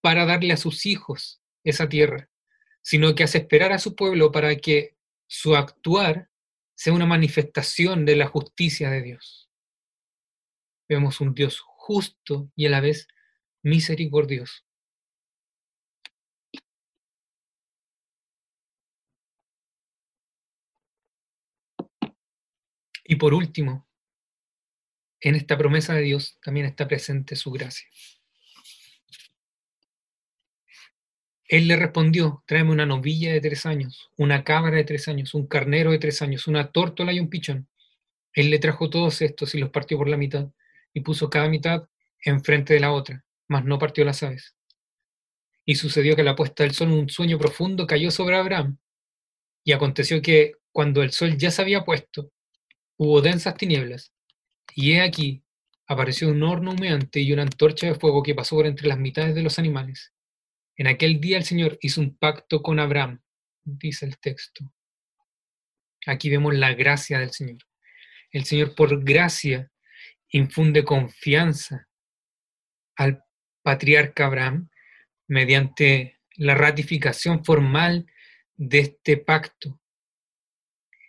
[0.00, 2.30] para darle a sus hijos esa tierra,
[2.82, 6.30] sino que hace esperar a su pueblo para que su actuar
[6.74, 9.50] sea una manifestación de la justicia de Dios.
[10.88, 13.08] Vemos un Dios justo y a la vez
[13.62, 14.62] misericordioso.
[23.08, 23.86] Y por último,
[25.20, 27.88] en esta promesa de Dios también está presente su gracia.
[31.48, 35.46] Él le respondió, tráeme una novilla de tres años, una cabra de tres años, un
[35.46, 37.68] carnero de tres años, una tórtola y un pichón.
[38.32, 40.48] Él le trajo todos estos y los partió por la mitad,
[40.92, 41.88] y puso cada mitad
[42.24, 44.56] enfrente de la otra, mas no partió las aves.
[45.64, 48.78] Y sucedió que la puesta del sol un sueño profundo cayó sobre Abraham.
[49.62, 52.32] Y aconteció que, cuando el sol ya se había puesto,
[52.96, 54.12] hubo densas tinieblas,
[54.74, 55.44] y he aquí,
[55.86, 59.34] apareció un horno humeante y una antorcha de fuego que pasó por entre las mitades
[59.34, 60.12] de los animales.
[60.76, 63.22] En aquel día el Señor hizo un pacto con Abraham,
[63.64, 64.72] dice el texto.
[66.06, 67.58] Aquí vemos la gracia del Señor.
[68.30, 69.70] El Señor por gracia
[70.28, 71.88] infunde confianza
[72.94, 73.24] al
[73.62, 74.68] patriarca Abraham
[75.26, 78.06] mediante la ratificación formal
[78.54, 79.80] de este pacto.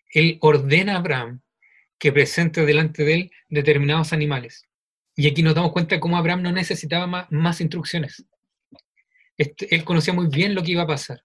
[0.09, 1.41] Él ordena a Abraham
[1.99, 4.67] que presente delante de él determinados animales.
[5.15, 8.25] Y aquí nos damos cuenta cómo Abraham no necesitaba más, instrucciones.
[9.37, 11.23] Él conocía muy bien lo que iba a pasar.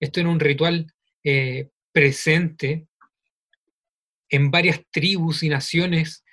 [0.00, 0.92] Esto era un ritual
[1.24, 2.88] eh, presente
[4.28, 6.24] en varias tribus y naciones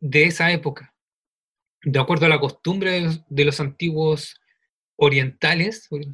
[0.00, 0.94] de esa época.
[1.82, 4.40] De acuerdo a la costumbre de los, antiguos
[4.96, 6.06] orientales, pues,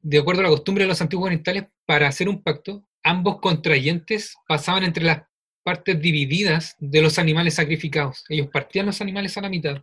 [0.00, 4.34] de acuerdo a la costumbre de los antiguos orientales, para hacer un pacto, ambos contrayentes
[4.48, 5.22] pasaban entre las
[5.62, 8.24] partes divididas de los animales sacrificados.
[8.28, 9.82] Ellos partían los animales a la mitad,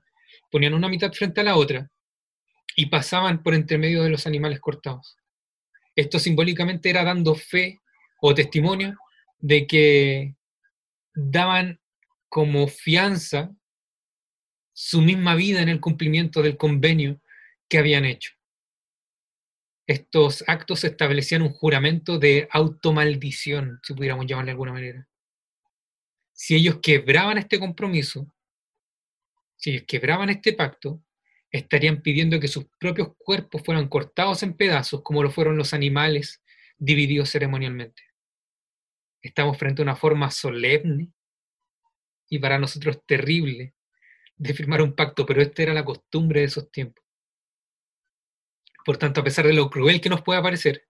[0.50, 1.92] ponían una mitad frente a la otra
[2.75, 5.17] y pasaban por entre medio de los animales cortados.
[5.95, 7.81] Esto simbólicamente era dando fe
[8.21, 8.97] o testimonio
[9.39, 10.36] de que
[11.13, 11.79] daban
[12.29, 13.55] como fianza
[14.73, 17.21] su misma vida en el cumplimiento del convenio
[17.69, 18.31] que habían hecho.
[19.86, 25.07] Estos actos establecían un juramento de automaldición, si pudiéramos llamarle de alguna manera
[26.33, 28.27] si ellos quebraban este compromiso,
[29.55, 31.01] si quebraban este pacto,
[31.54, 36.44] estarían pidiendo que sus propios cuerpos fueran cortados en pedazos como lo fueron los animales
[36.78, 38.02] divididos ceremonialmente.
[39.22, 41.13] Estamos frente a una forma solemne
[42.28, 43.76] y para nosotros terrible
[44.36, 47.06] de firmar un pacto, pero esta era la costumbre de esos tiempos.
[48.84, 50.88] Por tanto, a pesar de lo cruel que nos pueda parecer,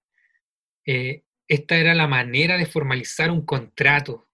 [0.86, 4.30] eh, esta era la manera de formalizar un contrato,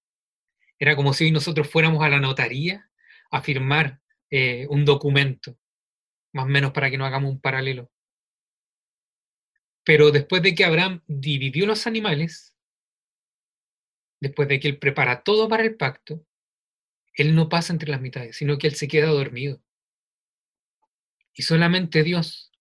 [0.77, 2.89] era como si nosotros fuéramos a la notaría
[3.31, 3.99] a firmar
[4.29, 5.57] eh, un documento,
[6.33, 7.91] más o menos para que no hagamos un paralelo.
[9.83, 12.55] Pero después de que Abraham dividió los animales,
[14.19, 16.25] después de que él prepara todo para el pacto,
[17.13, 19.61] él no pasa entre las mitades, sino que él se queda dormido.
[21.33, 22.51] Y solamente Dios,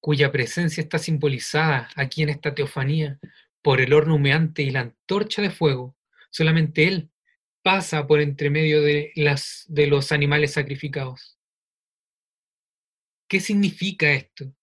[0.00, 3.18] cuya presencia está simbolizada aquí en esta teofanía
[3.62, 5.98] por el horno humeante y la antorcha de fuego,
[6.30, 7.10] Solamente Él
[7.62, 11.37] pasa por entre medio de, las, de los animales sacrificados.
[13.28, 14.54] ¿Qué significa esto?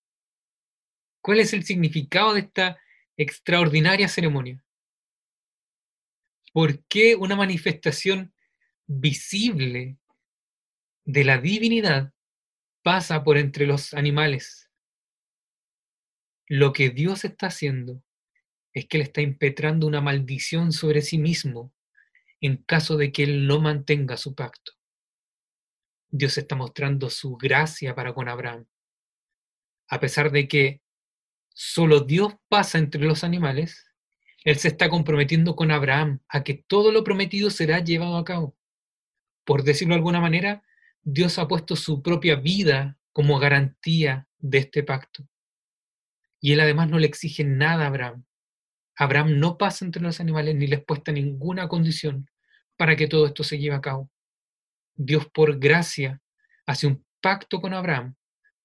[1.22, 2.80] ¿Cuál es el significado de esta
[3.16, 4.64] extraordinaria ceremonia?
[6.52, 8.34] ¿Por qué una manifestación
[8.88, 9.98] visible
[11.04, 12.12] de la divinidad
[12.82, 14.72] pasa por entre los animales?
[16.48, 18.04] Lo que Dios está haciendo
[18.74, 21.72] es que Él está impetrando una maldición sobre sí mismo
[22.42, 24.74] en caso de que Él no mantenga su pacto.
[26.18, 28.66] Dios está mostrando su gracia para con Abraham.
[29.90, 30.82] A pesar de que
[31.50, 33.86] solo Dios pasa entre los animales,
[34.46, 38.56] Él se está comprometiendo con Abraham a que todo lo prometido será llevado a cabo.
[39.44, 40.64] Por decirlo de alguna manera,
[41.04, 45.28] Dios ha puesto su propia vida como garantía de este pacto.
[46.40, 48.24] Y Él además no le exige nada a Abraham.
[48.96, 52.30] Abraham no pasa entre los animales ni les puesta ninguna condición
[52.78, 54.10] para que todo esto se lleve a cabo.
[54.96, 56.22] Dios por gracia
[56.66, 58.16] hace un pacto con Abraham,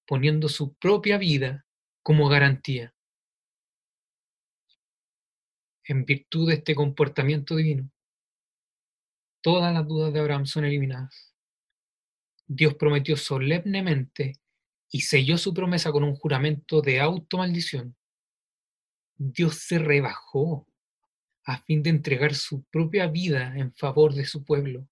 [0.07, 1.65] poniendo su propia vida
[2.01, 2.95] como garantía.
[5.83, 7.91] En virtud de este comportamiento divino,
[9.41, 11.35] todas las dudas de Abraham son eliminadas.
[12.47, 14.39] Dios prometió solemnemente
[14.89, 17.95] y selló su promesa con un juramento de automaldición.
[19.17, 20.65] Dios se rebajó
[21.43, 24.87] a fin de entregar su propia vida en favor de su pueblo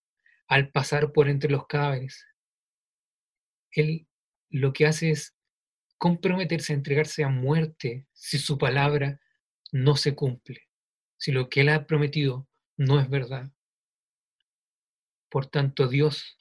[0.49, 2.25] al pasar por entre los cadáveres.
[3.71, 4.07] Él
[4.49, 5.37] lo que hace es
[5.97, 9.21] comprometerse a entregarse a muerte si su palabra
[9.71, 10.67] no se cumple,
[11.17, 13.51] si lo que él ha prometido no es verdad.
[15.29, 16.39] Por tanto, Dios,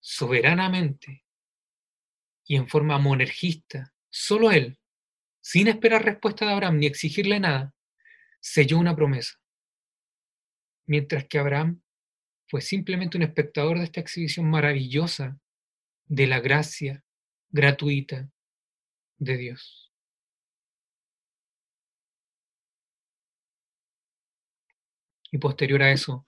[0.00, 1.26] soberanamente
[2.46, 4.78] y en forma monergista, solo él,
[5.42, 7.74] sin esperar respuesta de Abraham ni exigirle nada,
[8.40, 9.38] selló una promesa.
[10.86, 11.82] Mientras que Abraham
[12.50, 15.38] fue simplemente un espectador de esta exhibición maravillosa
[16.06, 17.04] de la gracia
[17.50, 18.28] gratuita
[19.18, 19.92] de Dios.
[25.30, 26.26] Y posterior a eso,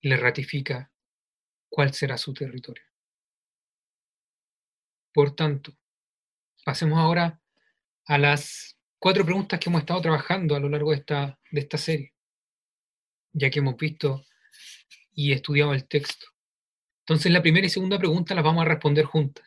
[0.00, 0.92] le ratifica
[1.68, 2.84] cuál será su territorio.
[5.12, 5.76] Por tanto,
[6.64, 7.40] pasemos ahora
[8.04, 11.78] a las cuatro preguntas que hemos estado trabajando a lo largo de esta, de esta
[11.78, 12.14] serie,
[13.32, 14.24] ya que hemos visto
[15.16, 16.26] y estudiado el texto.
[17.00, 19.44] Entonces, la primera y segunda pregunta las vamos a responder juntas.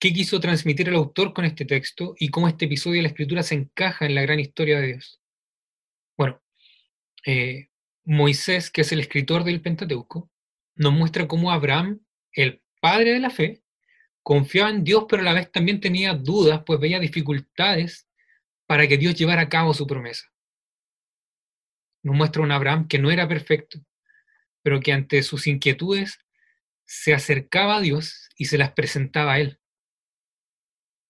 [0.00, 3.42] ¿Qué quiso transmitir el autor con este texto y cómo este episodio de la escritura
[3.42, 5.20] se encaja en la gran historia de Dios?
[6.16, 6.42] Bueno,
[7.26, 7.68] eh,
[8.04, 10.30] Moisés, que es el escritor del Pentateuco,
[10.74, 12.00] nos muestra cómo Abraham,
[12.32, 13.62] el padre de la fe,
[14.22, 18.08] confiaba en Dios, pero a la vez también tenía dudas, pues veía dificultades
[18.66, 20.32] para que Dios llevara a cabo su promesa.
[22.02, 23.84] Nos muestra un Abraham que no era perfecto,
[24.62, 26.18] pero que ante sus inquietudes
[26.84, 29.60] se acercaba a Dios y se las presentaba a Él.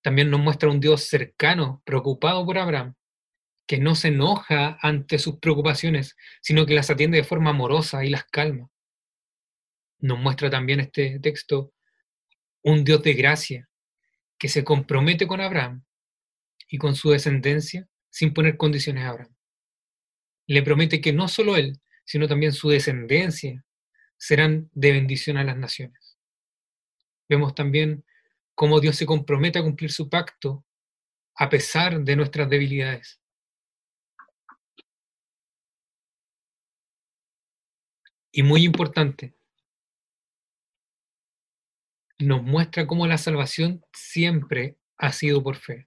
[0.03, 2.95] También nos muestra un Dios cercano, preocupado por Abraham,
[3.67, 8.11] que no se enoja ante sus preocupaciones, sino que las atiende de forma amorosa y
[8.11, 8.69] las calma.
[9.99, 11.73] Nos muestra también este texto
[12.63, 13.69] un Dios de gracia,
[14.39, 15.85] que se compromete con Abraham
[16.69, 19.35] y con su descendencia sin poner condiciones a Abraham.
[20.47, 21.81] Le promete que no solo él,
[22.11, 23.65] sino también su descendencia,
[24.17, 26.19] serán de bendición a las naciones.
[27.29, 28.05] Vemos también
[28.57, 30.67] cómo Dios se compromete a cumplir su pacto
[31.37, 33.21] a pesar de nuestras debilidades.
[38.33, 39.37] Y muy importante,
[42.19, 45.87] nos muestra cómo la salvación siempre ha sido por fe.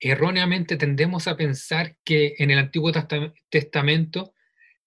[0.00, 2.90] Erróneamente tendemos a pensar que en el Antiguo
[3.48, 4.34] Testamento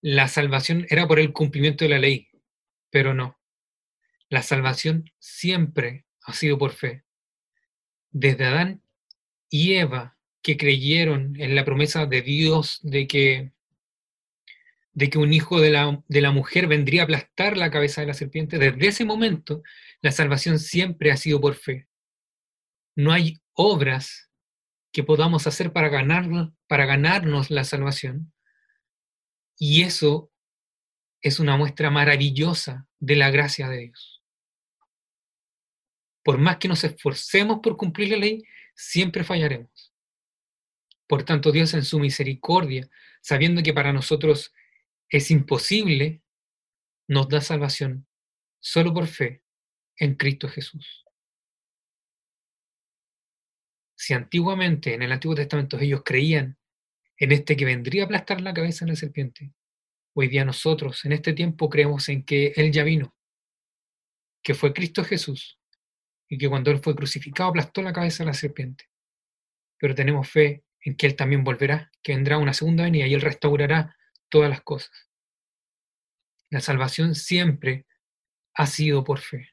[0.01, 2.29] la salvación era por el cumplimiento de la ley,
[2.89, 3.39] pero no.
[4.29, 7.03] La salvación siempre ha sido por fe.
[8.09, 8.81] Desde Adán
[9.49, 13.51] y Eva, que creyeron en la promesa de Dios de que,
[14.93, 18.07] de que un hijo de la, de la mujer vendría a aplastar la cabeza de
[18.07, 19.61] la serpiente, desde ese momento
[20.01, 21.87] la salvación siempre ha sido por fe.
[22.95, 24.31] No hay obras
[24.91, 26.27] que podamos hacer para, ganar,
[26.67, 28.33] para ganarnos la salvación,
[29.63, 30.33] y eso
[31.21, 34.23] es una muestra maravillosa de la gracia de Dios.
[36.23, 38.43] Por más que nos esforcemos por cumplir la ley,
[38.73, 39.93] siempre fallaremos.
[41.05, 42.89] Por tanto, Dios en su misericordia,
[43.21, 44.51] sabiendo que para nosotros
[45.09, 46.23] es imposible,
[47.07, 48.07] nos da salvación
[48.59, 49.43] solo por fe
[49.95, 51.05] en Cristo Jesús.
[53.95, 56.57] Si antiguamente en el Antiguo Testamento ellos creían
[57.21, 59.53] en este que vendría a aplastar la cabeza de la serpiente.
[60.15, 63.15] Hoy día nosotros en este tiempo creemos en que Él ya vino,
[64.41, 65.59] que fue Cristo Jesús,
[66.27, 68.89] y que cuando Él fue crucificado aplastó la cabeza de la serpiente.
[69.77, 73.21] Pero tenemos fe en que Él también volverá, que vendrá una segunda venida y Él
[73.21, 73.95] restaurará
[74.27, 75.11] todas las cosas.
[76.49, 77.85] La salvación siempre
[78.55, 79.51] ha sido por fe.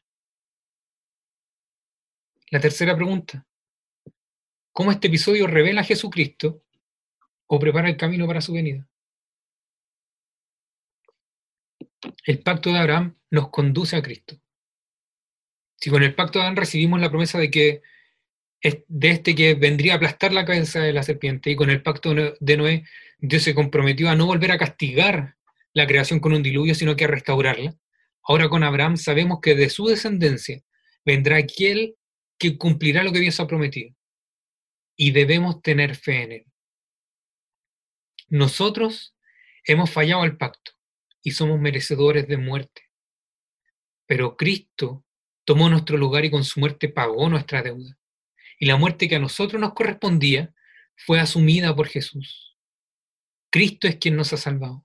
[2.51, 3.47] La tercera pregunta.
[4.73, 6.65] ¿Cómo este episodio revela a Jesucristo
[7.49, 8.87] o prepara el camino para su venida?
[12.25, 14.41] El pacto de Abraham nos conduce a Cristo.
[15.77, 17.83] Si con el pacto de Abraham recibimos la promesa de que
[18.89, 22.15] de este que vendría a aplastar la cabeza de la serpiente y con el pacto
[22.15, 22.85] de Noé,
[23.19, 25.37] Dios se comprometió a no volver a castigar
[25.73, 27.75] la creación con un diluvio, sino que a restaurarla.
[28.23, 30.61] Ahora con Abraham sabemos que de su descendencia
[31.05, 31.97] vendrá aquel
[32.37, 33.95] que cumplirá lo que Dios ha prometido.
[34.97, 36.47] Y debemos tener fe en él.
[38.29, 39.15] Nosotros
[39.65, 40.73] hemos fallado al pacto
[41.23, 42.83] y somos merecedores de muerte.
[44.07, 45.05] Pero Cristo
[45.45, 47.99] tomó nuestro lugar y con su muerte pagó nuestra deuda
[48.59, 50.53] y la muerte que a nosotros nos correspondía
[50.97, 52.57] fue asumida por Jesús.
[53.51, 54.85] Cristo es quien nos ha salvado.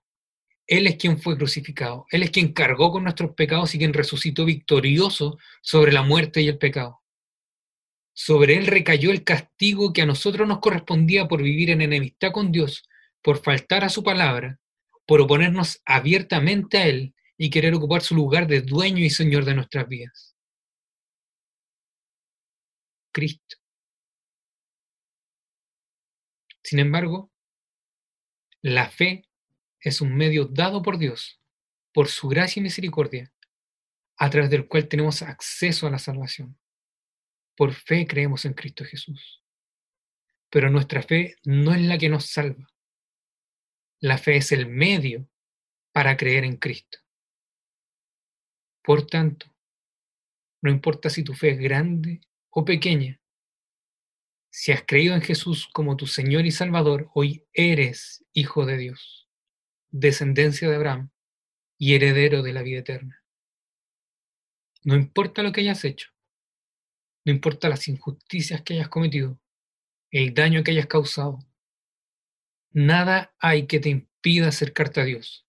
[0.68, 2.06] Él es quien fue crucificado.
[2.12, 6.48] Él es quien cargó con nuestros pecados y quien resucitó victorioso sobre la muerte y
[6.48, 7.02] el pecado.
[8.14, 12.52] Sobre Él recayó el castigo que a nosotros nos correspondía por vivir en enemistad con
[12.52, 12.88] Dios,
[13.24, 14.60] por faltar a su palabra,
[15.08, 19.56] por oponernos abiertamente a Él y querer ocupar su lugar de dueño y señor de
[19.56, 20.36] nuestras vidas.
[23.12, 23.58] Cristo.
[26.64, 27.32] Sin embargo,
[28.62, 29.28] la fe
[29.80, 31.40] es un medio dado por Dios,
[31.94, 33.32] por su gracia y misericordia,
[34.18, 36.58] a través del cual tenemos acceso a la salvación.
[37.56, 39.44] Por fe creemos en Cristo Jesús.
[40.50, 42.73] Pero nuestra fe no es la que nos salva.
[44.04, 45.30] La fe es el medio
[45.94, 47.00] para creer en Cristo.
[48.84, 49.46] Por tanto,
[50.62, 53.22] no importa si tu fe es grande o pequeña,
[54.52, 59.30] si has creído en Jesús como tu Señor y Salvador, hoy eres hijo de Dios,
[59.90, 61.12] descendencia de Abraham
[61.78, 63.24] y heredero de la vida eterna.
[64.84, 66.10] No importa lo que hayas hecho,
[67.24, 69.40] no importa las injusticias que hayas cometido,
[70.12, 71.40] el daño que hayas causado,
[72.74, 75.48] nada hay que te impida acercarte a Dios.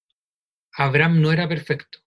[0.72, 1.98] Abraham no era perfecto,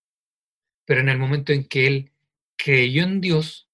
[0.86, 2.12] pero en el momento en que él
[2.58, 3.70] creyó en Dios,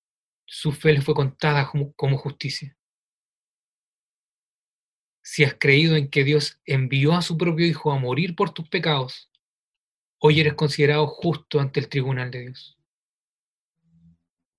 [0.46, 2.76] su fe le fue contada como, como justicia
[5.24, 8.68] si has creído en que Dios envió a su propio Hijo a morir por tus
[8.68, 9.32] pecados,
[10.20, 12.78] hoy eres considerado justo ante el tribunal de Dios.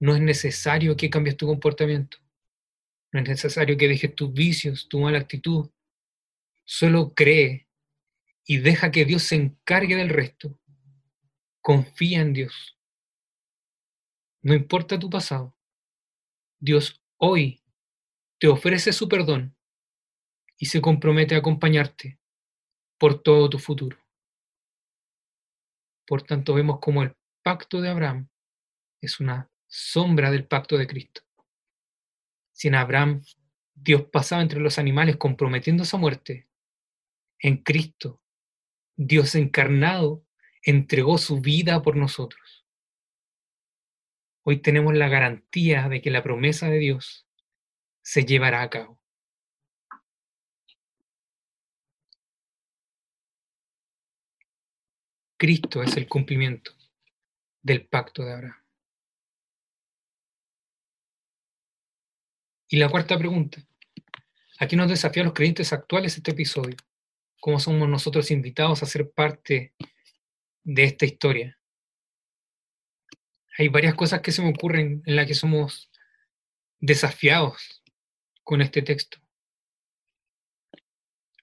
[0.00, 2.16] No es necesario que cambies tu comportamiento.
[3.12, 5.70] No es necesario que dejes tus vicios, tu mala actitud.
[6.64, 7.68] Solo cree
[8.44, 10.58] y deja que Dios se encargue del resto.
[11.60, 12.78] Confía en Dios.
[14.42, 15.56] No importa tu pasado.
[16.58, 17.62] Dios hoy
[18.38, 19.56] te ofrece su perdón
[20.58, 22.18] y se compromete a acompañarte
[22.98, 23.98] por todo tu futuro.
[26.06, 28.28] Por tanto, vemos como el pacto de Abraham
[29.00, 31.22] es una sombra del pacto de Cristo.
[32.52, 33.22] Si en Abraham
[33.74, 36.48] Dios pasaba entre los animales comprometiéndose a muerte,
[37.44, 38.22] en Cristo
[38.96, 40.24] Dios encarnado
[40.62, 42.66] entregó su vida por nosotros.
[44.44, 47.28] Hoy tenemos la garantía de que la promesa de Dios
[48.00, 48.98] se llevará a cabo.
[55.36, 56.72] Cristo es el cumplimiento
[57.60, 58.64] del pacto de Abraham.
[62.68, 63.62] Y la cuarta pregunta.
[64.58, 66.76] Aquí nos desafía a los creyentes actuales este episodio.
[67.44, 69.74] ¿Cómo somos nosotros invitados a ser parte
[70.62, 71.60] de esta historia?
[73.58, 75.90] Hay varias cosas que se me ocurren en las que somos
[76.80, 77.84] desafiados
[78.44, 79.18] con este texto.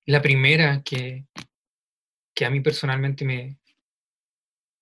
[0.08, 1.28] La primera que,
[2.34, 3.60] que a mí personalmente me,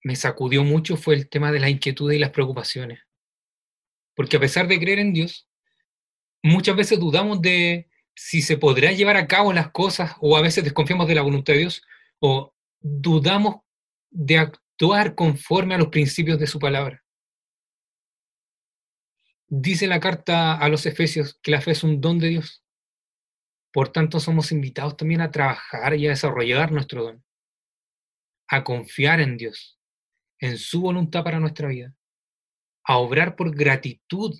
[0.01, 3.01] me sacudió mucho fue el tema de las inquietudes y las preocupaciones.
[4.15, 5.49] Porque a pesar de creer en Dios,
[6.41, 7.88] muchas veces dudamos de
[8.21, 11.53] si se podrá llevar a cabo las cosas o a veces desconfiamos de la voluntad
[11.53, 11.81] de Dios
[12.19, 13.61] o dudamos
[14.09, 17.01] de actuar conforme a los principios de su palabra.
[19.47, 22.61] Dice la carta a los Efesios que la fe es un don de Dios.
[23.71, 27.23] Por tanto, somos invitados también a trabajar y a desarrollar nuestro don,
[28.49, 29.79] a confiar en Dios,
[30.39, 31.95] en su voluntad para nuestra vida,
[32.83, 34.37] a obrar por gratitud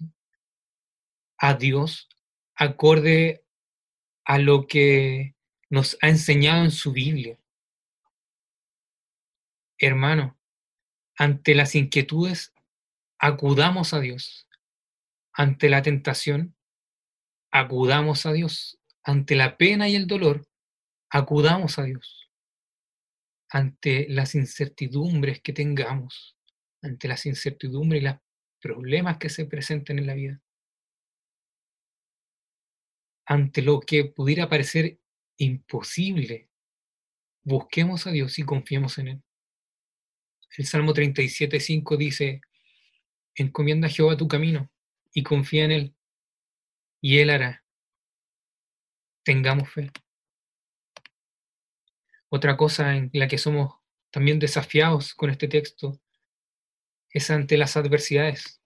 [1.38, 2.10] a Dios
[2.56, 3.46] acorde
[4.30, 5.34] a lo que
[5.72, 7.40] nos ha enseñado en su Biblia.
[9.80, 10.38] Hermano,
[11.18, 12.54] ante las inquietudes,
[13.18, 14.48] acudamos a Dios.
[15.34, 16.56] Ante la tentación,
[17.50, 18.80] acudamos a Dios.
[19.02, 20.46] ante la pena y el dolor,
[21.10, 22.30] acudamos a Dios.
[23.50, 26.38] Ante las incertidumbres que tengamos,
[26.84, 28.18] ante las incertidumbres y los
[28.62, 30.40] problemas que se presenten en la vida,
[33.30, 35.00] ante lo que pudiera parecer
[35.38, 36.50] imposible,
[37.44, 39.24] busquemos a Dios y confiemos en Él.
[40.58, 42.42] El Salmo 37.5 dice,
[43.36, 44.72] encomienda a Jehová tu camino
[45.14, 45.96] y confía en Él,
[47.02, 47.64] y Él hará.
[49.22, 49.92] Tengamos fe.
[52.30, 53.76] Otra cosa en la que somos
[54.10, 56.02] también desafiados con este texto
[57.12, 58.59] es ante las adversidades.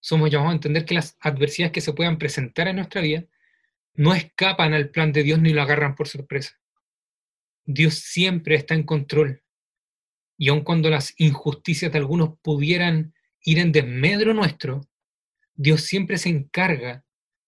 [0.00, 3.24] Somos llamados a entender que las adversidades que se puedan presentar en nuestra vida
[3.94, 6.58] no escapan al plan de Dios ni lo agarran por sorpresa.
[7.64, 9.42] Dios siempre está en control.
[10.38, 14.80] Y aun cuando las injusticias de algunos pudieran ir en desmedro nuestro,
[15.54, 17.04] Dios siempre se encarga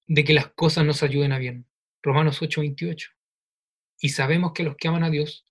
[0.08, 1.66] de que las cosas nos ayuden a bien.
[2.02, 3.10] Romanos 8:28.
[4.00, 5.46] Y sabemos que los que aman a Dios,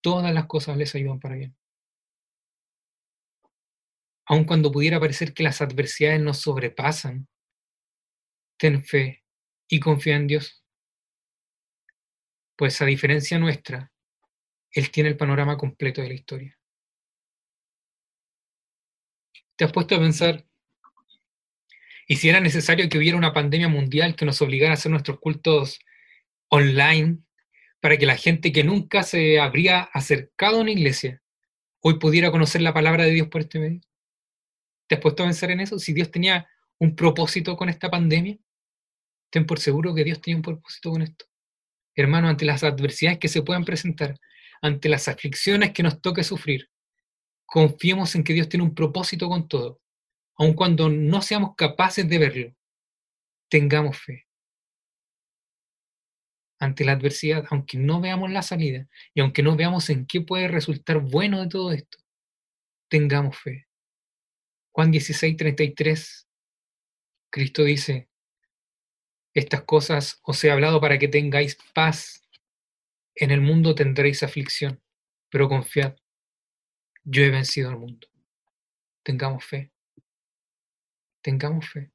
[0.00, 1.56] todas las cosas les ayudan para bien.
[4.28, 7.28] Aun cuando pudiera parecer que las adversidades nos sobrepasan,
[8.58, 9.24] ten fe
[9.68, 10.62] y confía en Dios.
[12.56, 13.90] Pues a diferencia nuestra,
[14.70, 16.58] Él tiene el panorama completo de la historia.
[19.56, 20.44] ¿Te has puesto a pensar
[22.10, 25.20] y si era necesario que hubiera una pandemia mundial que nos obligara a hacer nuestros
[25.20, 25.78] cultos
[26.48, 27.18] online
[27.80, 31.22] para que la gente que nunca se habría acercado a una iglesia
[31.80, 33.87] hoy pudiera conocer la palabra de Dios por este medio?
[34.88, 35.78] ¿Te has puesto a pensar en eso?
[35.78, 38.36] Si Dios tenía un propósito con esta pandemia,
[39.30, 41.26] ten por seguro que Dios tenía un propósito con esto.
[41.94, 44.18] Hermano, ante las adversidades que se puedan presentar,
[44.62, 46.68] ante las aflicciones que nos toque sufrir,
[47.46, 49.80] confiemos en que Dios tiene un propósito con todo
[50.38, 52.54] aun cuando no seamos capaces de verlo,
[53.50, 54.26] tengamos fe.
[56.60, 60.48] Ante la adversidad, aunque no veamos la salida y aunque no veamos en qué puede
[60.48, 61.98] resultar bueno de todo esto,
[62.88, 63.67] tengamos fe.
[64.78, 66.28] Juan 16, 33,
[67.30, 68.08] Cristo dice,
[69.34, 72.22] estas cosas os he hablado para que tengáis paz.
[73.16, 74.80] En el mundo tendréis aflicción,
[75.30, 75.96] pero confiad,
[77.02, 78.06] yo he vencido al mundo.
[79.02, 79.72] Tengamos fe
[81.22, 81.90] tengamos fe.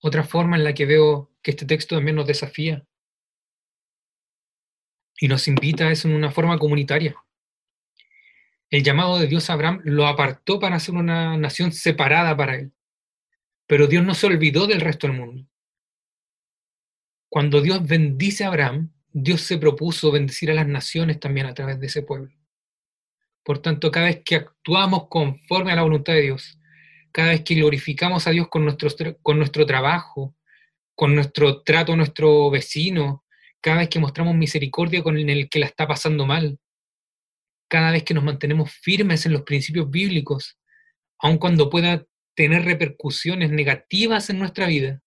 [0.00, 2.86] Otra forma en la que veo que este texto también nos desafía
[5.18, 7.14] y nos invita es en una forma comunitaria.
[8.72, 12.72] El llamado de Dios a Abraham lo apartó para ser una nación separada para él.
[13.66, 15.46] Pero Dios no se olvidó del resto del mundo.
[17.28, 21.78] Cuando Dios bendice a Abraham, Dios se propuso bendecir a las naciones también a través
[21.80, 22.32] de ese pueblo.
[23.44, 26.58] Por tanto, cada vez que actuamos conforme a la voluntad de Dios,
[27.12, 28.88] cada vez que glorificamos a Dios con nuestro,
[29.20, 30.34] con nuestro trabajo,
[30.94, 33.22] con nuestro trato a nuestro vecino,
[33.60, 36.58] cada vez que mostramos misericordia con el que la está pasando mal,
[37.72, 40.58] cada vez que nos mantenemos firmes en los principios bíblicos,
[41.18, 42.04] aun cuando pueda
[42.34, 45.00] tener repercusiones negativas en nuestra vida,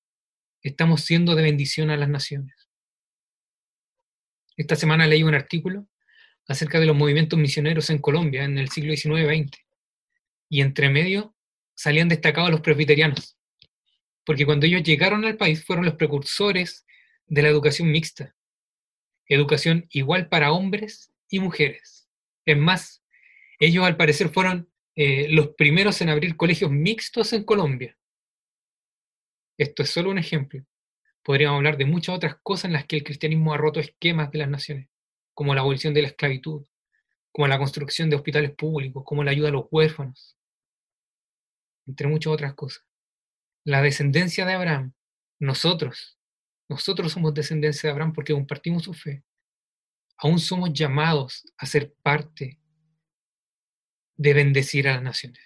[0.63, 2.55] estamos siendo de bendición a las naciones.
[4.57, 5.87] Esta semana leí un artículo
[6.47, 9.59] acerca de los movimientos misioneros en Colombia en el siglo XIX-XX.
[10.49, 11.35] Y entre medio
[11.75, 13.37] salían destacados los presbiterianos,
[14.25, 16.83] porque cuando ellos llegaron al país fueron los precursores
[17.27, 18.35] de la educación mixta,
[19.27, 22.04] educación igual para hombres y mujeres.
[22.45, 23.03] Es más,
[23.59, 27.97] ellos al parecer fueron eh, los primeros en abrir colegios mixtos en Colombia.
[29.57, 30.63] Esto es solo un ejemplo.
[31.23, 34.39] Podríamos hablar de muchas otras cosas en las que el cristianismo ha roto esquemas de
[34.39, 34.89] las naciones,
[35.33, 36.65] como la abolición de la esclavitud,
[37.31, 40.37] como la construcción de hospitales públicos, como la ayuda a los huérfanos,
[41.87, 42.85] entre muchas otras cosas.
[43.63, 44.93] La descendencia de Abraham,
[45.39, 46.19] nosotros,
[46.69, 49.23] nosotros somos descendencia de Abraham porque compartimos su fe.
[50.17, 52.59] Aún somos llamados a ser parte
[54.17, 55.41] de bendecir a las naciones.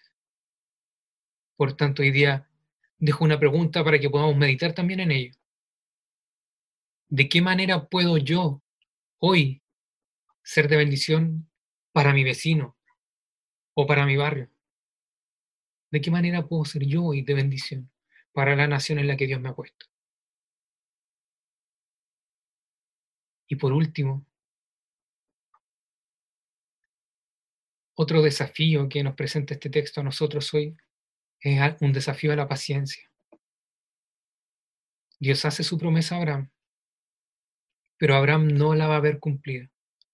[1.55, 2.49] Por tanto, hoy día
[2.97, 5.33] dejo una pregunta para que podamos meditar también en ello.
[7.07, 8.61] ¿De qué manera puedo yo
[9.17, 9.63] hoy
[10.43, 11.49] ser de bendición
[11.91, 12.77] para mi vecino
[13.73, 14.51] o para mi barrio?
[15.91, 17.91] ¿De qué manera puedo ser yo hoy de bendición
[18.31, 19.87] para la nación en la que Dios me ha puesto?
[23.47, 24.28] Y por último,
[28.01, 30.77] otro desafío que nos presenta este texto a nosotros hoy
[31.41, 33.11] es un desafío a la paciencia.
[35.19, 36.49] Dios hace su promesa a Abraham,
[37.97, 39.69] pero Abraham no la va a ver cumplida.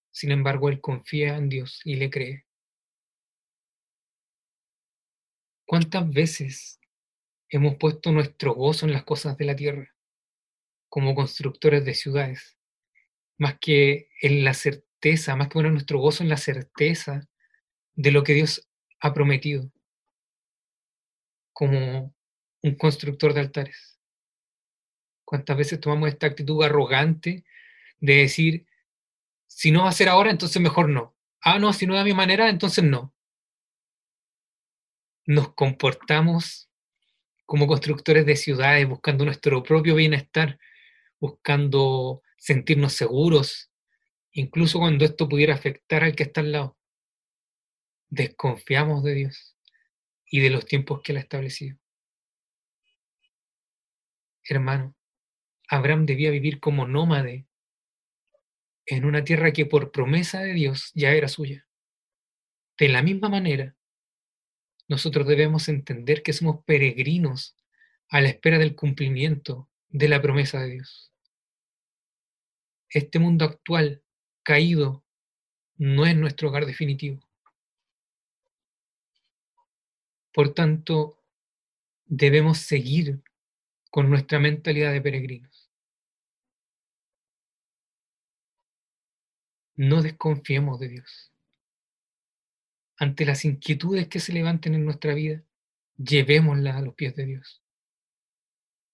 [0.09, 2.47] Sin embargo, él confía en Dios y le cree.
[5.67, 6.79] ¿Cuántas veces
[7.49, 9.95] hemos puesto nuestro gozo en las cosas de la tierra
[10.89, 12.57] como constructores de ciudades,
[13.37, 17.29] más que en la certeza, más que poner nuestro gozo en la certeza
[17.95, 18.67] de lo que Dios
[18.99, 19.71] ha prometido,
[21.53, 22.13] como
[22.61, 23.99] un constructor de altares.
[25.23, 27.43] ¿Cuántas veces tomamos esta actitud arrogante
[27.99, 28.67] de decir,
[29.47, 31.15] si no va a ser ahora, entonces mejor no?
[31.41, 33.13] Ah, no, si no es a mi manera, entonces no.
[35.25, 36.69] Nos comportamos
[37.45, 40.59] como constructores de ciudades, buscando nuestro propio bienestar,
[41.19, 43.71] buscando sentirnos seguros,
[44.31, 46.77] incluso cuando esto pudiera afectar al que está al lado.
[48.15, 49.57] Desconfiamos de Dios
[50.25, 51.77] y de los tiempos que Él ha establecido.
[54.45, 54.95] Hermano,
[55.67, 57.45] Abraham debía vivir como nómade
[58.85, 61.67] en una tierra que por promesa de Dios ya era suya.
[62.77, 63.75] De la misma manera,
[64.87, 67.57] nosotros debemos entender que somos peregrinos
[68.07, 71.11] a la espera del cumplimiento de la promesa de Dios.
[72.87, 74.05] Este mundo actual,
[74.41, 75.03] caído,
[75.75, 77.24] no es nuestro hogar definitivo.
[80.35, 81.23] Por tanto,
[82.03, 83.23] debemos seguir
[83.89, 85.71] con nuestra mentalidad de peregrinos.
[89.77, 91.31] No desconfiemos de Dios.
[92.97, 95.41] Ante las inquietudes que se levanten en nuestra vida,
[95.95, 97.63] llevémoslas a los pies de Dios.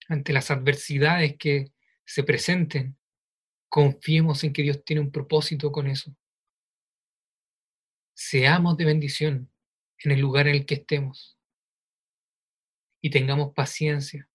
[0.10, 1.74] Ante las adversidades que
[2.06, 3.00] se presenten,
[3.68, 6.16] confiemos en que Dios tiene un propósito con eso.
[8.14, 9.51] Seamos de bendición
[10.04, 11.38] en el lugar en el que estemos
[13.02, 14.30] y tengamos paciencia,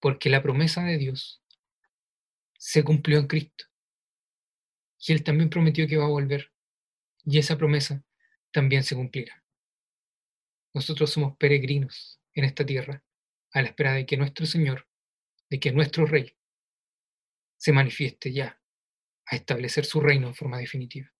[0.00, 1.42] porque la promesa de Dios
[2.58, 3.64] se cumplió en Cristo.
[5.00, 6.52] Y Él también prometió que va a volver.
[7.24, 8.04] Y esa promesa
[8.52, 9.44] también se cumplirá.
[10.74, 13.04] Nosotros somos peregrinos en esta tierra
[13.52, 14.88] a la espera de que nuestro Señor,
[15.48, 16.36] de que nuestro Rey
[17.56, 18.60] se manifieste ya
[19.26, 21.12] a establecer su reino en forma definitiva.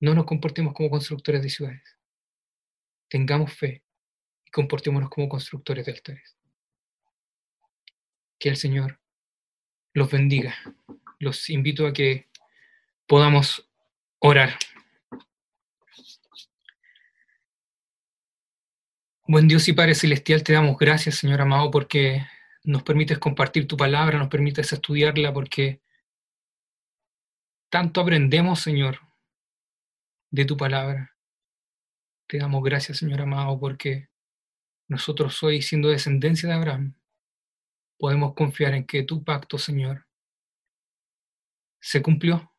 [0.00, 1.98] No nos comportemos como constructores de ciudades.
[3.08, 3.82] Tengamos fe
[4.44, 6.36] y comportémonos como constructores de altares.
[8.38, 9.00] Que el Señor
[9.92, 10.54] los bendiga.
[11.18, 12.28] Los invito a que
[13.06, 13.68] podamos
[14.20, 14.56] orar.
[19.26, 22.26] Buen Dios y Padre Celestial, te damos gracias, Señor amado, porque
[22.64, 25.82] nos permites compartir tu palabra, nos permites estudiarla, porque
[27.68, 29.00] tanto aprendemos, Señor,
[30.30, 31.16] de tu palabra.
[32.26, 34.08] Te damos gracias, Señor amado, porque
[34.88, 36.94] nosotros hoy, siendo descendencia de Abraham,
[37.98, 40.06] podemos confiar en que tu pacto, Señor,
[41.80, 42.52] se cumplió,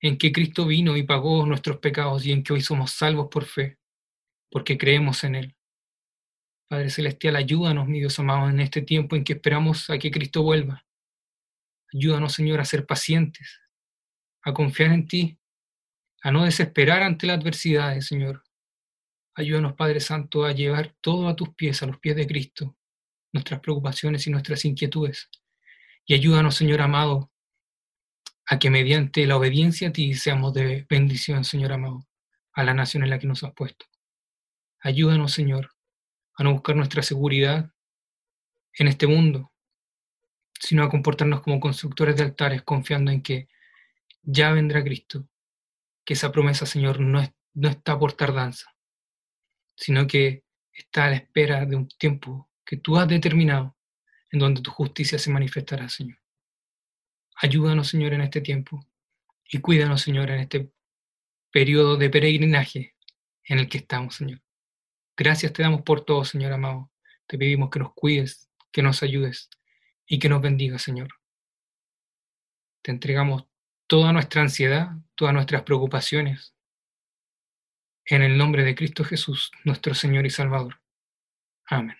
[0.00, 3.44] en que Cristo vino y pagó nuestros pecados y en que hoy somos salvos por
[3.44, 3.78] fe,
[4.50, 5.56] porque creemos en Él.
[6.68, 10.42] Padre Celestial, ayúdanos, mi Dios amado, en este tiempo en que esperamos a que Cristo
[10.42, 10.84] vuelva.
[11.94, 13.60] Ayúdanos, Señor, a ser pacientes,
[14.42, 15.38] a confiar en ti,
[16.26, 18.42] a no desesperar ante las adversidades, Señor.
[19.36, 22.76] Ayúdanos, Padre Santo, a llevar todo a tus pies, a los pies de Cristo,
[23.32, 25.30] nuestras preocupaciones y nuestras inquietudes.
[26.04, 27.30] Y ayúdanos, Señor amado,
[28.44, 32.08] a que mediante la obediencia a ti seamos de bendición, Señor amado,
[32.54, 33.86] a la nación en la que nos has puesto.
[34.80, 35.76] Ayúdanos, Señor,
[36.34, 37.70] a no buscar nuestra seguridad
[38.72, 39.52] en este mundo,
[40.58, 43.48] sino a comportarnos como constructores de altares confiando en que
[44.24, 45.28] ya vendrá Cristo,
[46.06, 47.20] que esa promesa, Señor, no,
[47.54, 48.74] no está por tardanza,
[49.76, 53.76] sino que está a la espera de un tiempo que tú has determinado
[54.30, 56.18] en donde tu justicia se manifestará, Señor.
[57.34, 58.86] Ayúdanos, Señor, en este tiempo
[59.50, 60.70] y cuídanos, Señor, en este
[61.50, 62.94] periodo de peregrinaje
[63.44, 64.40] en el que estamos, Señor.
[65.16, 66.92] Gracias te damos por todo, Señor amado.
[67.26, 69.50] Te pedimos que nos cuides, que nos ayudes
[70.06, 71.08] y que nos bendiga, Señor.
[72.82, 73.46] Te entregamos
[73.86, 76.54] toda nuestra ansiedad, todas nuestras preocupaciones.
[78.04, 80.80] En el nombre de Cristo Jesús, nuestro Señor y Salvador.
[81.66, 81.96] Amén.